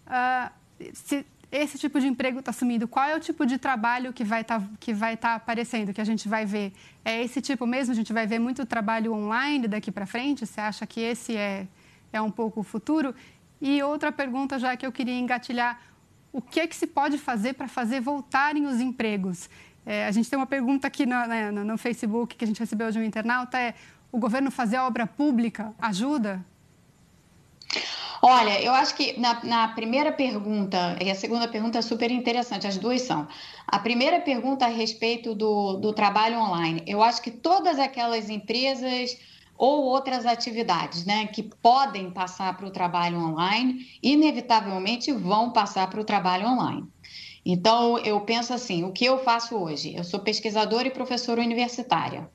[0.08, 0.50] uh,
[0.92, 4.40] se, esse tipo de emprego está sumindo, qual é o tipo de trabalho que vai
[4.40, 6.72] estar tá, estar tá aparecendo, que a gente vai ver?
[7.04, 7.92] É esse tipo mesmo?
[7.92, 10.44] A gente vai ver muito trabalho online daqui para frente?
[10.44, 11.66] Você acha que esse é,
[12.12, 13.14] é um pouco o futuro?
[13.60, 15.80] E outra pergunta já que eu queria engatilhar,
[16.32, 19.48] o que é que se pode fazer para fazer voltarem os empregos?
[19.86, 22.98] É, a gente tem uma pergunta aqui no, no Facebook que a gente recebeu de
[22.98, 23.74] um internauta, é
[24.10, 26.44] o governo fazer obra pública ajuda?
[28.22, 32.66] Olha, eu acho que na, na, primeira pergunta e a segunda pergunta é super interessante,
[32.66, 33.28] as duas são.
[33.66, 36.82] A primeira pergunta a respeito do, do trabalho online.
[36.86, 39.16] Eu acho que todas aquelas empresas
[39.56, 46.00] ou outras atividades, né, que podem passar para o trabalho online, inevitavelmente vão passar para
[46.00, 46.84] o trabalho online.
[47.44, 49.94] Então, eu penso assim: o que eu faço hoje?
[49.94, 52.28] Eu sou pesquisadora e professora universitária.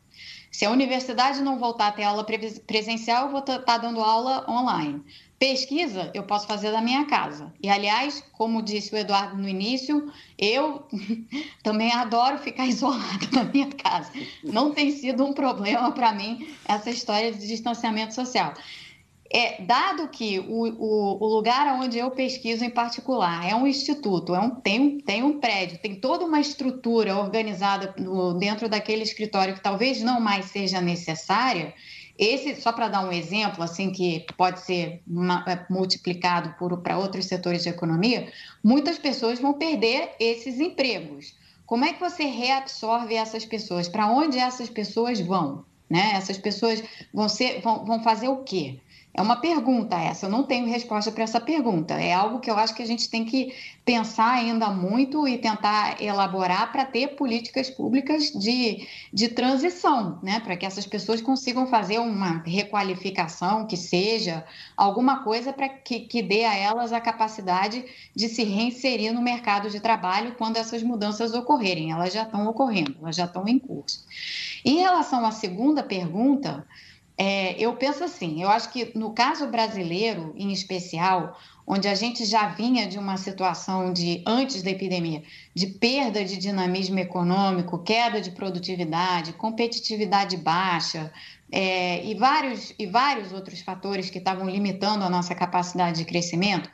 [0.49, 2.25] Se a universidade não voltar a ter aula
[2.65, 5.01] presencial, eu vou estar tá dando aula online.
[5.41, 7.51] Pesquisa eu posso fazer da minha casa.
[7.63, 10.85] E, aliás, como disse o Eduardo no início, eu
[11.63, 14.11] também adoro ficar isolada na minha casa.
[14.43, 18.53] Não tem sido um problema para mim essa história de distanciamento social.
[19.33, 24.35] É, dado que o, o, o, lugar onde eu pesquiso em particular é um instituto,
[24.35, 29.55] é um, tem, tem um prédio, tem toda uma estrutura organizada no, dentro daquele escritório
[29.55, 31.73] que talvez não mais seja necessária,
[32.21, 35.01] esse, só para dar um exemplo, assim, que pode ser
[35.47, 36.53] é, multiplicado
[36.83, 38.31] para outros setores de economia,
[38.63, 41.35] muitas pessoas vão perder esses empregos.
[41.65, 43.89] Como é que você reabsorve essas pessoas?
[43.89, 45.65] Para onde essas pessoas vão?
[45.89, 46.11] Né?
[46.13, 48.79] Essas pessoas vão, ser, vão, vão fazer o quê?
[49.13, 51.95] É uma pergunta essa, eu não tenho resposta para essa pergunta.
[51.95, 53.53] É algo que eu acho que a gente tem que
[53.83, 60.39] pensar ainda muito e tentar elaborar para ter políticas públicas de, de transição, né?
[60.39, 64.45] para que essas pessoas consigam fazer uma requalificação, que seja
[64.77, 67.83] alguma coisa para que, que dê a elas a capacidade
[68.15, 71.91] de se reinserir no mercado de trabalho quando essas mudanças ocorrerem.
[71.91, 74.05] Elas já estão ocorrendo, elas já estão em curso.
[74.63, 76.65] Em relação à segunda pergunta,
[77.17, 81.37] é, eu penso assim, eu acho que no caso brasileiro, em especial,
[81.67, 86.37] onde a gente já vinha de uma situação de antes da epidemia, de perda de
[86.37, 91.11] dinamismo econômico, queda de produtividade, competitividade baixa,
[91.51, 96.69] é, e, vários, e vários outros fatores que estavam limitando a nossa capacidade de crescimento,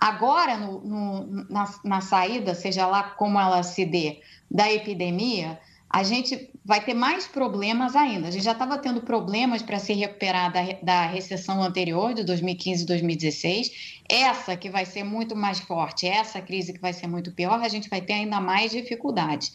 [0.00, 4.20] agora, no, no, na, na saída, seja lá como ela se dê,
[4.50, 5.58] da epidemia,
[5.90, 8.28] a gente vai ter mais problemas ainda.
[8.28, 12.84] A gente já estava tendo problemas para se recuperar da, da recessão anterior, de 2015
[12.84, 14.02] e 2016.
[14.08, 17.68] Essa que vai ser muito mais forte, essa crise que vai ser muito pior, a
[17.68, 19.52] gente vai ter ainda mais dificuldades.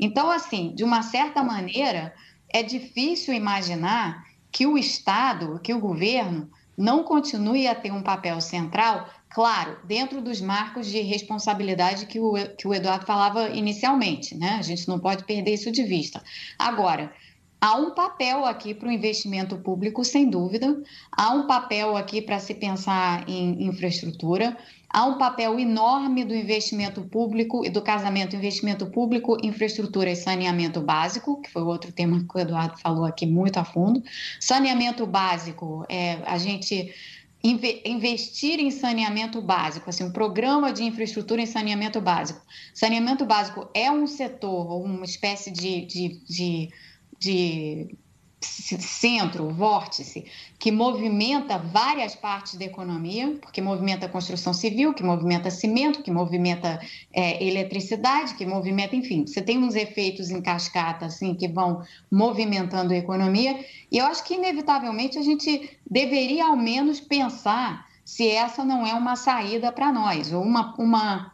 [0.00, 2.12] Então, assim, de uma certa maneira,
[2.48, 8.40] é difícil imaginar que o Estado, que o governo, não continue a ter um papel
[8.40, 14.56] central Claro, dentro dos marcos de responsabilidade que o, que o Eduardo falava inicialmente, né?
[14.58, 16.22] A gente não pode perder isso de vista.
[16.58, 17.12] Agora,
[17.60, 22.38] há um papel aqui para o investimento público, sem dúvida, há um papel aqui para
[22.38, 24.56] se pensar em infraestrutura,
[24.88, 30.80] há um papel enorme do investimento público e do casamento investimento público, infraestrutura e saneamento
[30.80, 34.02] básico, que foi outro tema que o Eduardo falou aqui muito a fundo.
[34.40, 36.94] Saneamento básico, é, a gente
[37.42, 42.40] investir em saneamento básico, assim, um programa de infraestrutura em saneamento básico.
[42.74, 46.68] Saneamento básico é um setor, uma espécie de, de, de,
[47.18, 47.96] de
[48.40, 50.24] centro, vórtice,
[50.58, 56.80] que movimenta várias partes da economia, porque movimenta construção civil, que movimenta cimento, que movimenta
[57.12, 62.92] é, eletricidade, que movimenta, enfim, você tem uns efeitos em cascata, assim, que vão movimentando
[62.92, 68.64] a economia, e eu acho que, inevitavelmente, a gente deveria, ao menos, pensar se essa
[68.64, 71.32] não é uma saída para nós, ou uma, uma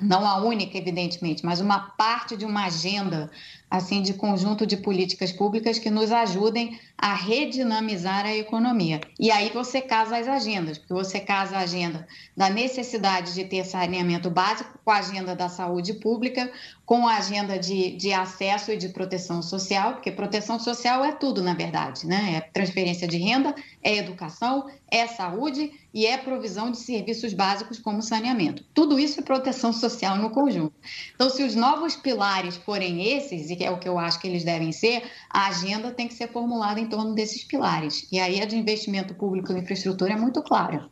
[0.00, 3.30] não a única, evidentemente, mas uma parte de uma agenda
[3.70, 9.00] assim de conjunto de políticas públicas que nos ajudem a redinamizar a economia.
[9.18, 12.06] E aí você casa as agendas, porque você casa a agenda
[12.36, 16.50] da necessidade de ter saneamento básico com a agenda da saúde pública,
[16.86, 21.42] com a agenda de, de acesso e de proteção social, porque proteção social é tudo,
[21.42, 22.34] na verdade, né?
[22.36, 28.02] É transferência de renda, é educação, é saúde e é provisão de serviços básicos como
[28.02, 28.64] saneamento.
[28.74, 30.74] Tudo isso é proteção social no conjunto.
[31.14, 34.44] Então, se os novos pilares forem esses, e é o que eu acho que eles
[34.44, 38.06] devem ser, a agenda tem que ser formulada em torno desses pilares.
[38.12, 40.88] E aí a de investimento público em infraestrutura é muito clara.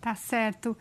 [0.00, 0.76] Tá certo.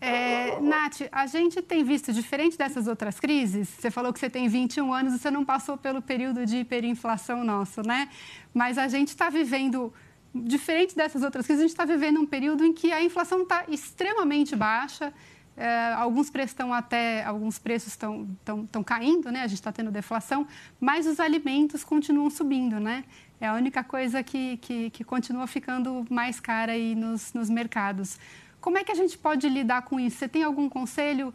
[0.00, 4.48] É, Nath, a gente tem visto, diferente dessas outras crises, você falou que você tem
[4.48, 8.08] 21 anos e você não passou pelo período de hiperinflação nosso, né?
[8.54, 9.92] Mas a gente está vivendo,
[10.32, 13.64] diferente dessas outras crises, a gente está vivendo um período em que a inflação está
[13.68, 15.12] extremamente baixa,
[15.58, 19.42] é, alguns preços estão até, alguns preços estão, estão, estão caindo, né?
[19.42, 20.46] A gente está tendo deflação,
[20.80, 23.04] mas os alimentos continuam subindo, né?
[23.40, 28.18] É a única coisa que, que, que continua ficando mais cara aí nos, nos mercados.
[28.60, 30.18] Como é que a gente pode lidar com isso?
[30.18, 31.34] Você tem algum conselho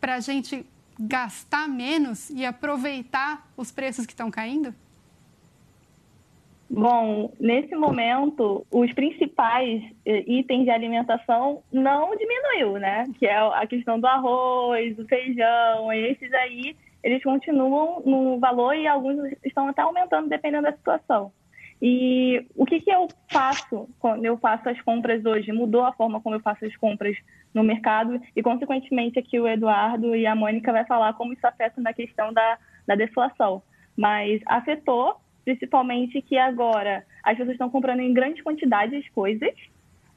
[0.00, 0.64] para a gente
[0.98, 4.72] gastar menos e aproveitar os preços que estão caindo?
[6.68, 13.04] Bom, nesse momento, os principais eh, itens de alimentação não diminuiu, né?
[13.18, 18.86] Que é a questão do arroz, do feijão, esses aí, eles continuam no valor e
[18.86, 21.32] alguns estão até aumentando dependendo da situação.
[21.80, 25.52] E o que, que eu faço quando eu faço as compras hoje?
[25.52, 27.16] Mudou a forma como eu faço as compras
[27.52, 31.80] no mercado e, consequentemente, aqui o Eduardo e a Mônica vai falar como isso afeta
[31.80, 33.62] na questão da, da deflação.
[33.96, 39.54] Mas afetou, principalmente que agora as pessoas estão comprando em grande quantidade as coisas.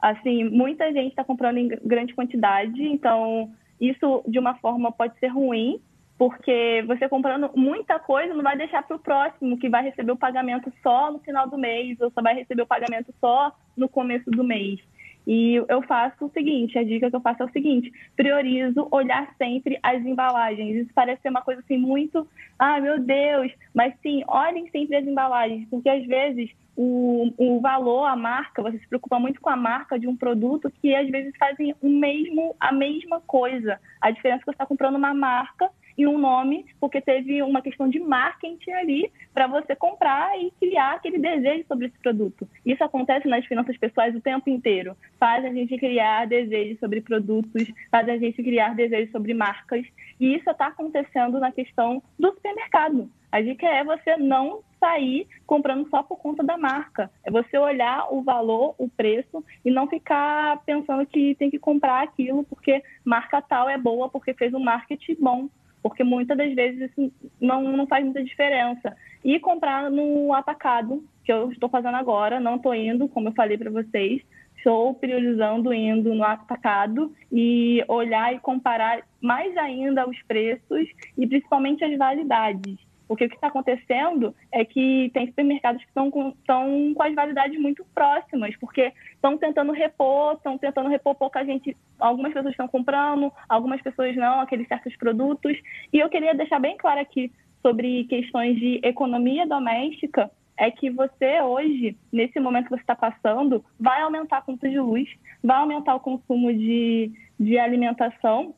[0.02, 3.48] Assim, muita gente está comprando em grande quantidade, então
[3.80, 5.80] isso de uma forma pode ser ruim,
[6.18, 10.16] porque você comprando muita coisa não vai deixar para o próximo, que vai receber o
[10.16, 14.28] pagamento só no final do mês, ou só vai receber o pagamento só no começo
[14.32, 14.80] do mês.
[15.26, 19.34] E eu faço o seguinte, a dica que eu faço é o seguinte, priorizo olhar
[19.36, 20.76] sempre as embalagens.
[20.76, 22.26] Isso parece ser uma coisa assim muito,
[22.58, 28.06] ah, meu Deus, mas sim, olhem sempre as embalagens, porque às vezes o, o valor,
[28.06, 31.36] a marca, você se preocupa muito com a marca de um produto que às vezes
[31.38, 33.78] fazem o mesmo, a mesma coisa.
[34.00, 37.62] A diferença é que você está comprando uma marca e um nome, porque teve uma
[37.62, 42.48] questão de marketing ali para você comprar e criar aquele desejo sobre esse produto.
[42.64, 44.96] Isso acontece nas finanças pessoais o tempo inteiro.
[45.18, 49.84] Faz a gente criar desejos sobre produtos, faz a gente criar desejos sobre marcas.
[50.18, 53.10] E isso está acontecendo na questão do supermercado.
[53.32, 57.10] A dica é você não sair comprando só por conta da marca.
[57.22, 62.02] É você olhar o valor, o preço e não ficar pensando que tem que comprar
[62.02, 65.48] aquilo porque marca tal é boa porque fez um marketing bom
[65.82, 68.96] porque muitas das vezes isso não, não faz muita diferença.
[69.24, 73.56] E comprar no atacado, que eu estou fazendo agora, não estou indo, como eu falei
[73.56, 74.22] para vocês,
[74.56, 81.84] estou priorizando indo no atacado e olhar e comparar mais ainda os preços e principalmente
[81.84, 82.89] as validades.
[83.10, 87.12] Porque o que está acontecendo é que tem supermercados que estão com, estão com as
[87.12, 91.76] validades muito próximas, porque estão tentando repor, estão tentando repor pouca gente.
[91.98, 95.58] Algumas pessoas estão comprando, algumas pessoas não, aqueles certos produtos.
[95.92, 101.42] E eu queria deixar bem claro aqui sobre questões de economia doméstica, é que você
[101.42, 105.08] hoje, nesse momento que você está passando, vai aumentar a conta de luz,
[105.42, 108.54] vai aumentar o consumo de, de alimentação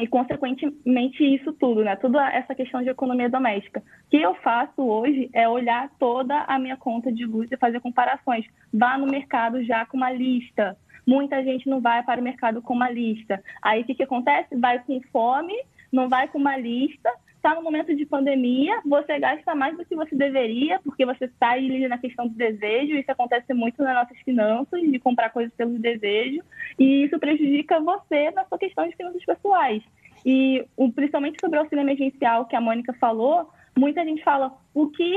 [0.00, 1.96] e, consequentemente, isso tudo, né?
[1.96, 3.80] Toda essa questão de economia doméstica.
[3.80, 7.80] O que eu faço hoje é olhar toda a minha conta de luz e fazer
[7.80, 8.44] comparações.
[8.72, 10.76] Vá no mercado já com uma lista.
[11.06, 13.42] Muita gente não vai para o mercado com uma lista.
[13.62, 14.56] Aí, o que, que acontece?
[14.56, 15.54] Vai com fome,
[15.92, 17.10] não vai com uma lista,
[17.44, 21.54] está no momento de pandemia, você gasta mais do que você deveria, porque você está
[21.90, 26.42] na questão do desejo, isso acontece muito nas nossas finanças, de comprar coisas pelo desejo,
[26.78, 29.82] e isso prejudica você na sua questão de finanças pessoais.
[30.24, 30.64] E
[30.94, 35.14] principalmente sobre o auxílio emergencial que a Mônica falou, muita gente fala, o que,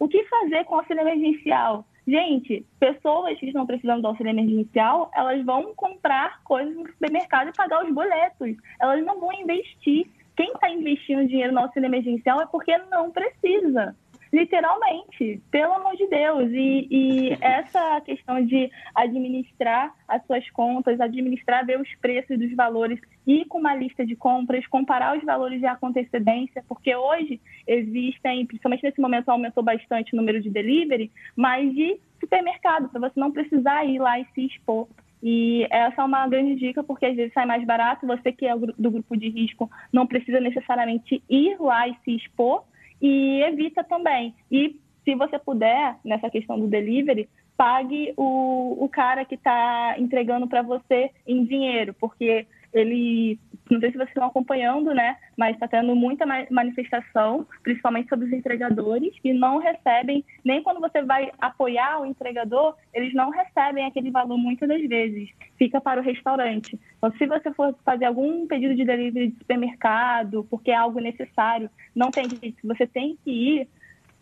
[0.00, 1.86] o que fazer com o auxílio emergencial?
[2.04, 7.56] Gente, pessoas que estão precisando do auxílio emergencial, elas vão comprar coisas no supermercado e
[7.56, 8.56] pagar os boletos.
[8.80, 13.94] Elas não vão investir quem está investindo dinheiro no auxílio emergencial é porque não precisa.
[14.32, 16.50] Literalmente, pelo amor de Deus.
[16.52, 22.98] E, e essa questão de administrar as suas contas, administrar, ver os preços dos valores,
[23.26, 28.46] ir com uma lista de compras, comparar os valores já com antecedência, porque hoje existem,
[28.46, 33.30] principalmente nesse momento aumentou bastante o número de delivery, mas de supermercado, para você não
[33.30, 34.88] precisar ir lá e se expor.
[35.22, 38.56] E essa é uma grande dica, porque às vezes sai mais barato, você que é
[38.56, 42.64] do grupo de risco não precisa necessariamente ir lá e se expor,
[43.00, 44.34] e evita também.
[44.50, 50.48] E se você puder, nessa questão do delivery, pague o, o cara que está entregando
[50.48, 53.38] para você em dinheiro, porque ele
[53.70, 55.16] não sei se vocês estão acompanhando, né?
[55.36, 61.02] Mas está tendo muita manifestação, principalmente sobre os entregadores, que não recebem, nem quando você
[61.02, 65.30] vai apoiar o entregador, eles não recebem aquele valor muitas das vezes.
[65.56, 66.78] Fica para o restaurante.
[66.98, 71.70] Então, se você for fazer algum pedido de delivery de supermercado, porque é algo necessário,
[71.94, 73.68] não tem jeito, você tem que ir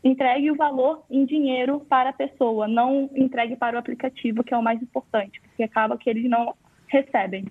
[0.02, 4.56] entregue o valor em dinheiro para a pessoa, não entregue para o aplicativo, que é
[4.56, 6.54] o mais importante, porque acaba que eles não
[6.88, 7.44] recebem.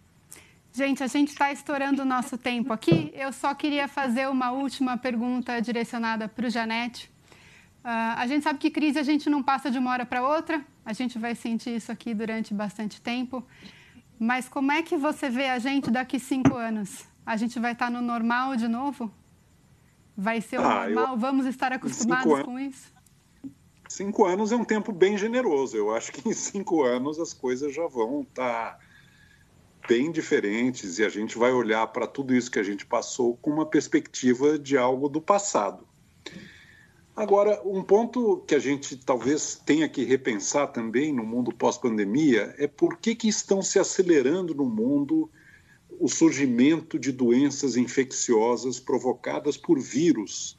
[0.71, 3.11] Gente, a gente está estourando o nosso tempo aqui.
[3.15, 7.11] Eu só queria fazer uma última pergunta direcionada para o Janete.
[7.83, 10.63] Uh, a gente sabe que crise a gente não passa de uma hora para outra,
[10.85, 13.43] a gente vai sentir isso aqui durante bastante tempo.
[14.19, 17.05] Mas como é que você vê a gente daqui cinco anos?
[17.25, 19.11] A gente vai estar tá no normal de novo?
[20.15, 21.13] Vai ser o ah, normal?
[21.13, 21.17] Eu...
[21.17, 22.45] Vamos estar acostumados anos...
[22.45, 22.93] com isso?
[23.87, 25.75] Cinco anos é um tempo bem generoso.
[25.75, 28.73] Eu acho que em cinco anos as coisas já vão estar.
[28.73, 28.88] Tá
[29.89, 33.49] bem diferentes e a gente vai olhar para tudo isso que a gente passou com
[33.49, 35.83] uma perspectiva de algo do passado.
[37.15, 42.67] Agora, um ponto que a gente talvez tenha que repensar também no mundo pós-pandemia é
[42.67, 45.27] por que, que estão se acelerando no mundo
[45.99, 50.55] o surgimento de doenças infecciosas provocadas por vírus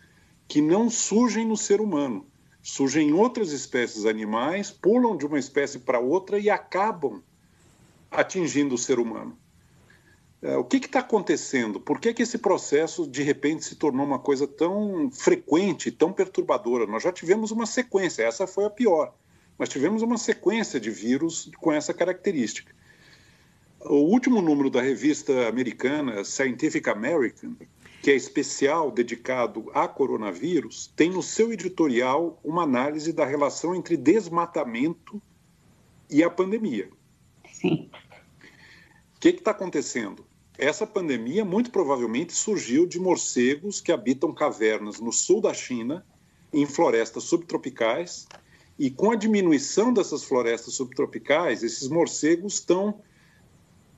[0.49, 2.27] que não surgem no ser humano.
[2.61, 7.23] surgem outras espécies animais, pulam de uma espécie para outra e acabam
[8.11, 9.39] atingindo o ser humano.
[10.43, 11.79] É, o que está acontecendo?
[11.79, 16.87] Por que, que esse processo de repente se tornou uma coisa tão frequente, tão perturbadora?
[16.87, 19.15] Nós já tivemos uma sequência, essa foi a pior,
[19.59, 22.75] mas tivemos uma sequência de vírus com essa característica.
[23.83, 27.55] O último número da revista americana Scientific American,
[28.03, 33.97] que é especial dedicado a coronavírus, tem no seu editorial uma análise da relação entre
[33.97, 35.21] desmatamento
[36.11, 36.89] e a pandemia.
[37.61, 37.91] Sim.
[39.17, 40.25] O que está acontecendo?
[40.57, 46.05] Essa pandemia muito provavelmente surgiu de morcegos que habitam cavernas no sul da China,
[46.53, 48.27] em florestas subtropicais,
[48.79, 53.03] e com a diminuição dessas florestas subtropicais, esses morcegos estão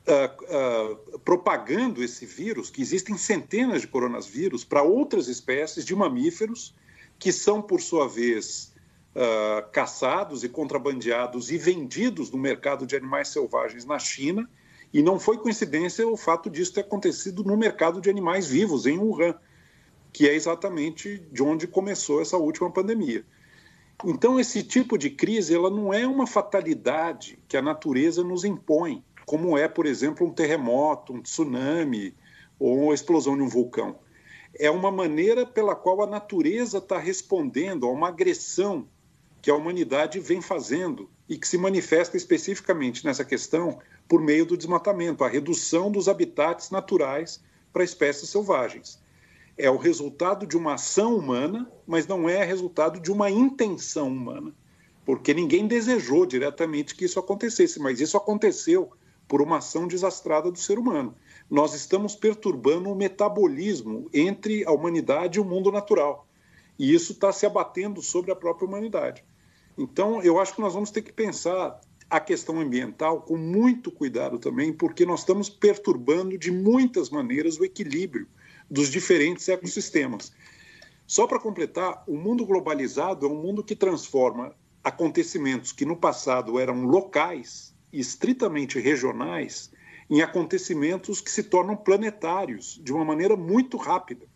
[0.08, 6.74] uh, uh, propagando esse vírus, que existem centenas de coronavírus, para outras espécies de mamíferos,
[7.16, 8.71] que são, por sua vez,
[9.14, 14.48] uh, caçados e contrabandeados e vendidos no mercado de animais selvagens na China
[14.92, 18.98] e não foi coincidência o fato disso ter acontecido no mercado de animais vivos, em
[18.98, 19.34] Wuhan,
[20.12, 23.24] que é exatamente de onde começou essa última pandemia.
[24.04, 29.02] Então, esse tipo de crise ela não é uma fatalidade que a natureza nos impõe,
[29.24, 32.14] como é, por exemplo, um terremoto, um tsunami
[32.58, 33.98] ou a explosão de um vulcão.
[34.58, 38.86] É uma maneira pela qual a natureza está respondendo a uma agressão
[39.42, 44.56] que a humanidade vem fazendo e que se manifesta especificamente nessa questão por meio do
[44.56, 47.42] desmatamento, a redução dos habitats naturais
[47.72, 49.02] para espécies selvagens.
[49.58, 54.54] É o resultado de uma ação humana, mas não é resultado de uma intenção humana,
[55.04, 58.92] porque ninguém desejou diretamente que isso acontecesse, mas isso aconteceu
[59.26, 61.16] por uma ação desastrada do ser humano.
[61.50, 66.28] Nós estamos perturbando o metabolismo entre a humanidade e o mundo natural.
[66.78, 69.24] E isso está se abatendo sobre a própria humanidade.
[69.76, 71.80] Então, eu acho que nós vamos ter que pensar
[72.10, 77.64] a questão ambiental com muito cuidado também, porque nós estamos perturbando de muitas maneiras o
[77.64, 78.26] equilíbrio
[78.70, 80.32] dos diferentes ecossistemas.
[81.06, 84.54] Só para completar, o mundo globalizado é um mundo que transforma
[84.84, 89.70] acontecimentos que no passado eram locais e estritamente regionais
[90.10, 94.26] em acontecimentos que se tornam planetários de uma maneira muito rápida.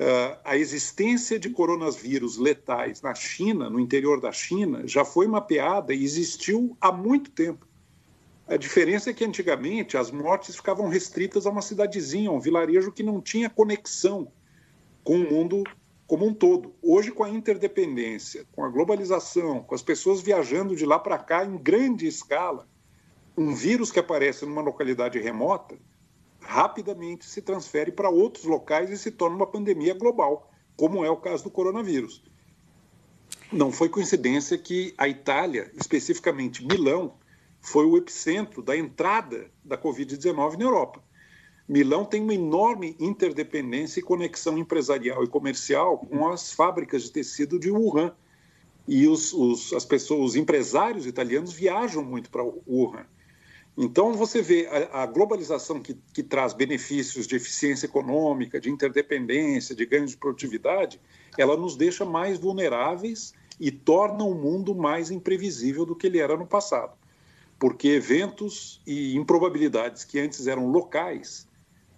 [0.00, 5.92] Uh, a existência de coronavírus letais na China, no interior da China, já foi mapeada
[5.92, 7.68] e existiu há muito tempo.
[8.48, 12.90] A diferença é que antigamente as mortes ficavam restritas a uma cidadezinha, a um vilarejo
[12.90, 14.32] que não tinha conexão
[15.04, 15.62] com o mundo
[16.06, 16.74] como um todo.
[16.80, 21.44] Hoje, com a interdependência, com a globalização, com as pessoas viajando de lá para cá
[21.44, 22.66] em grande escala,
[23.36, 25.76] um vírus que aparece numa localidade remota
[26.50, 31.16] rapidamente se transfere para outros locais e se torna uma pandemia global, como é o
[31.16, 32.24] caso do coronavírus.
[33.52, 37.14] Não foi coincidência que a Itália, especificamente Milão,
[37.60, 41.00] foi o epicentro da entrada da Covid-19 na Europa.
[41.68, 47.60] Milão tem uma enorme interdependência e conexão empresarial e comercial com as fábricas de tecido
[47.60, 48.12] de Wuhan.
[48.88, 53.06] E os, os, as pessoas, os empresários italianos viajam muito para Wuhan.
[53.82, 59.74] Então, você vê a, a globalização que, que, traz benefícios de eficiência econômica, de interdependência,
[59.74, 61.00] de ganho de produtividade,
[61.38, 66.36] ela nos deixa mais vulneráveis e torna o mundo mais imprevisível do que ele era
[66.36, 66.92] no passado.
[67.58, 71.48] Porque eventos e improbabilidades que antes eram locais,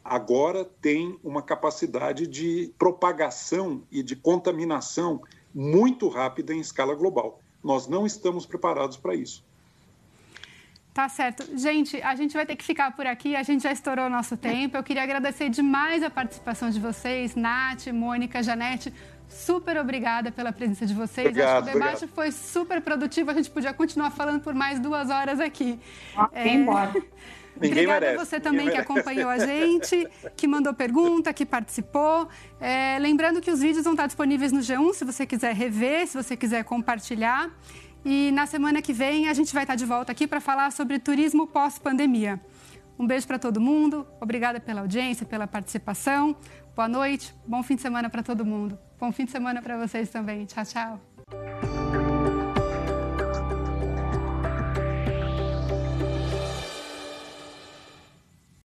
[0.04, 5.20] agora têm uma capacidade de propagação e de contaminação
[5.52, 7.40] muito rápida em escala global.
[7.60, 9.44] Nós não estamos preparados para isso.
[10.92, 11.56] Tá certo.
[11.56, 14.36] Gente, a gente vai ter que ficar por aqui, a gente já estourou o nosso
[14.36, 14.76] tempo.
[14.76, 18.92] Eu queria agradecer demais a participação de vocês, Nath, Mônica, Janete.
[19.26, 21.28] Super obrigada pela presença de vocês.
[21.28, 22.14] Obrigado, Acho que o debate obrigado.
[22.14, 23.30] foi super produtivo.
[23.30, 25.80] A gente podia continuar falando por mais duas horas aqui.
[26.32, 26.48] É...
[26.48, 26.92] embora.
[27.54, 29.10] Ninguém Obrigada merece, a você também ninguém que merece.
[29.10, 32.28] acompanhou a gente, que mandou pergunta, que participou.
[32.58, 36.16] É, lembrando que os vídeos vão estar disponíveis no G1, se você quiser rever, se
[36.16, 37.50] você quiser compartilhar.
[38.04, 40.98] E na semana que vem a gente vai estar de volta aqui para falar sobre
[40.98, 42.40] turismo pós-pandemia.
[42.98, 46.36] Um beijo para todo mundo, obrigada pela audiência, pela participação.
[46.74, 48.78] Boa noite, bom fim de semana para todo mundo.
[48.98, 50.44] Bom fim de semana para vocês também.
[50.46, 51.71] Tchau, tchau.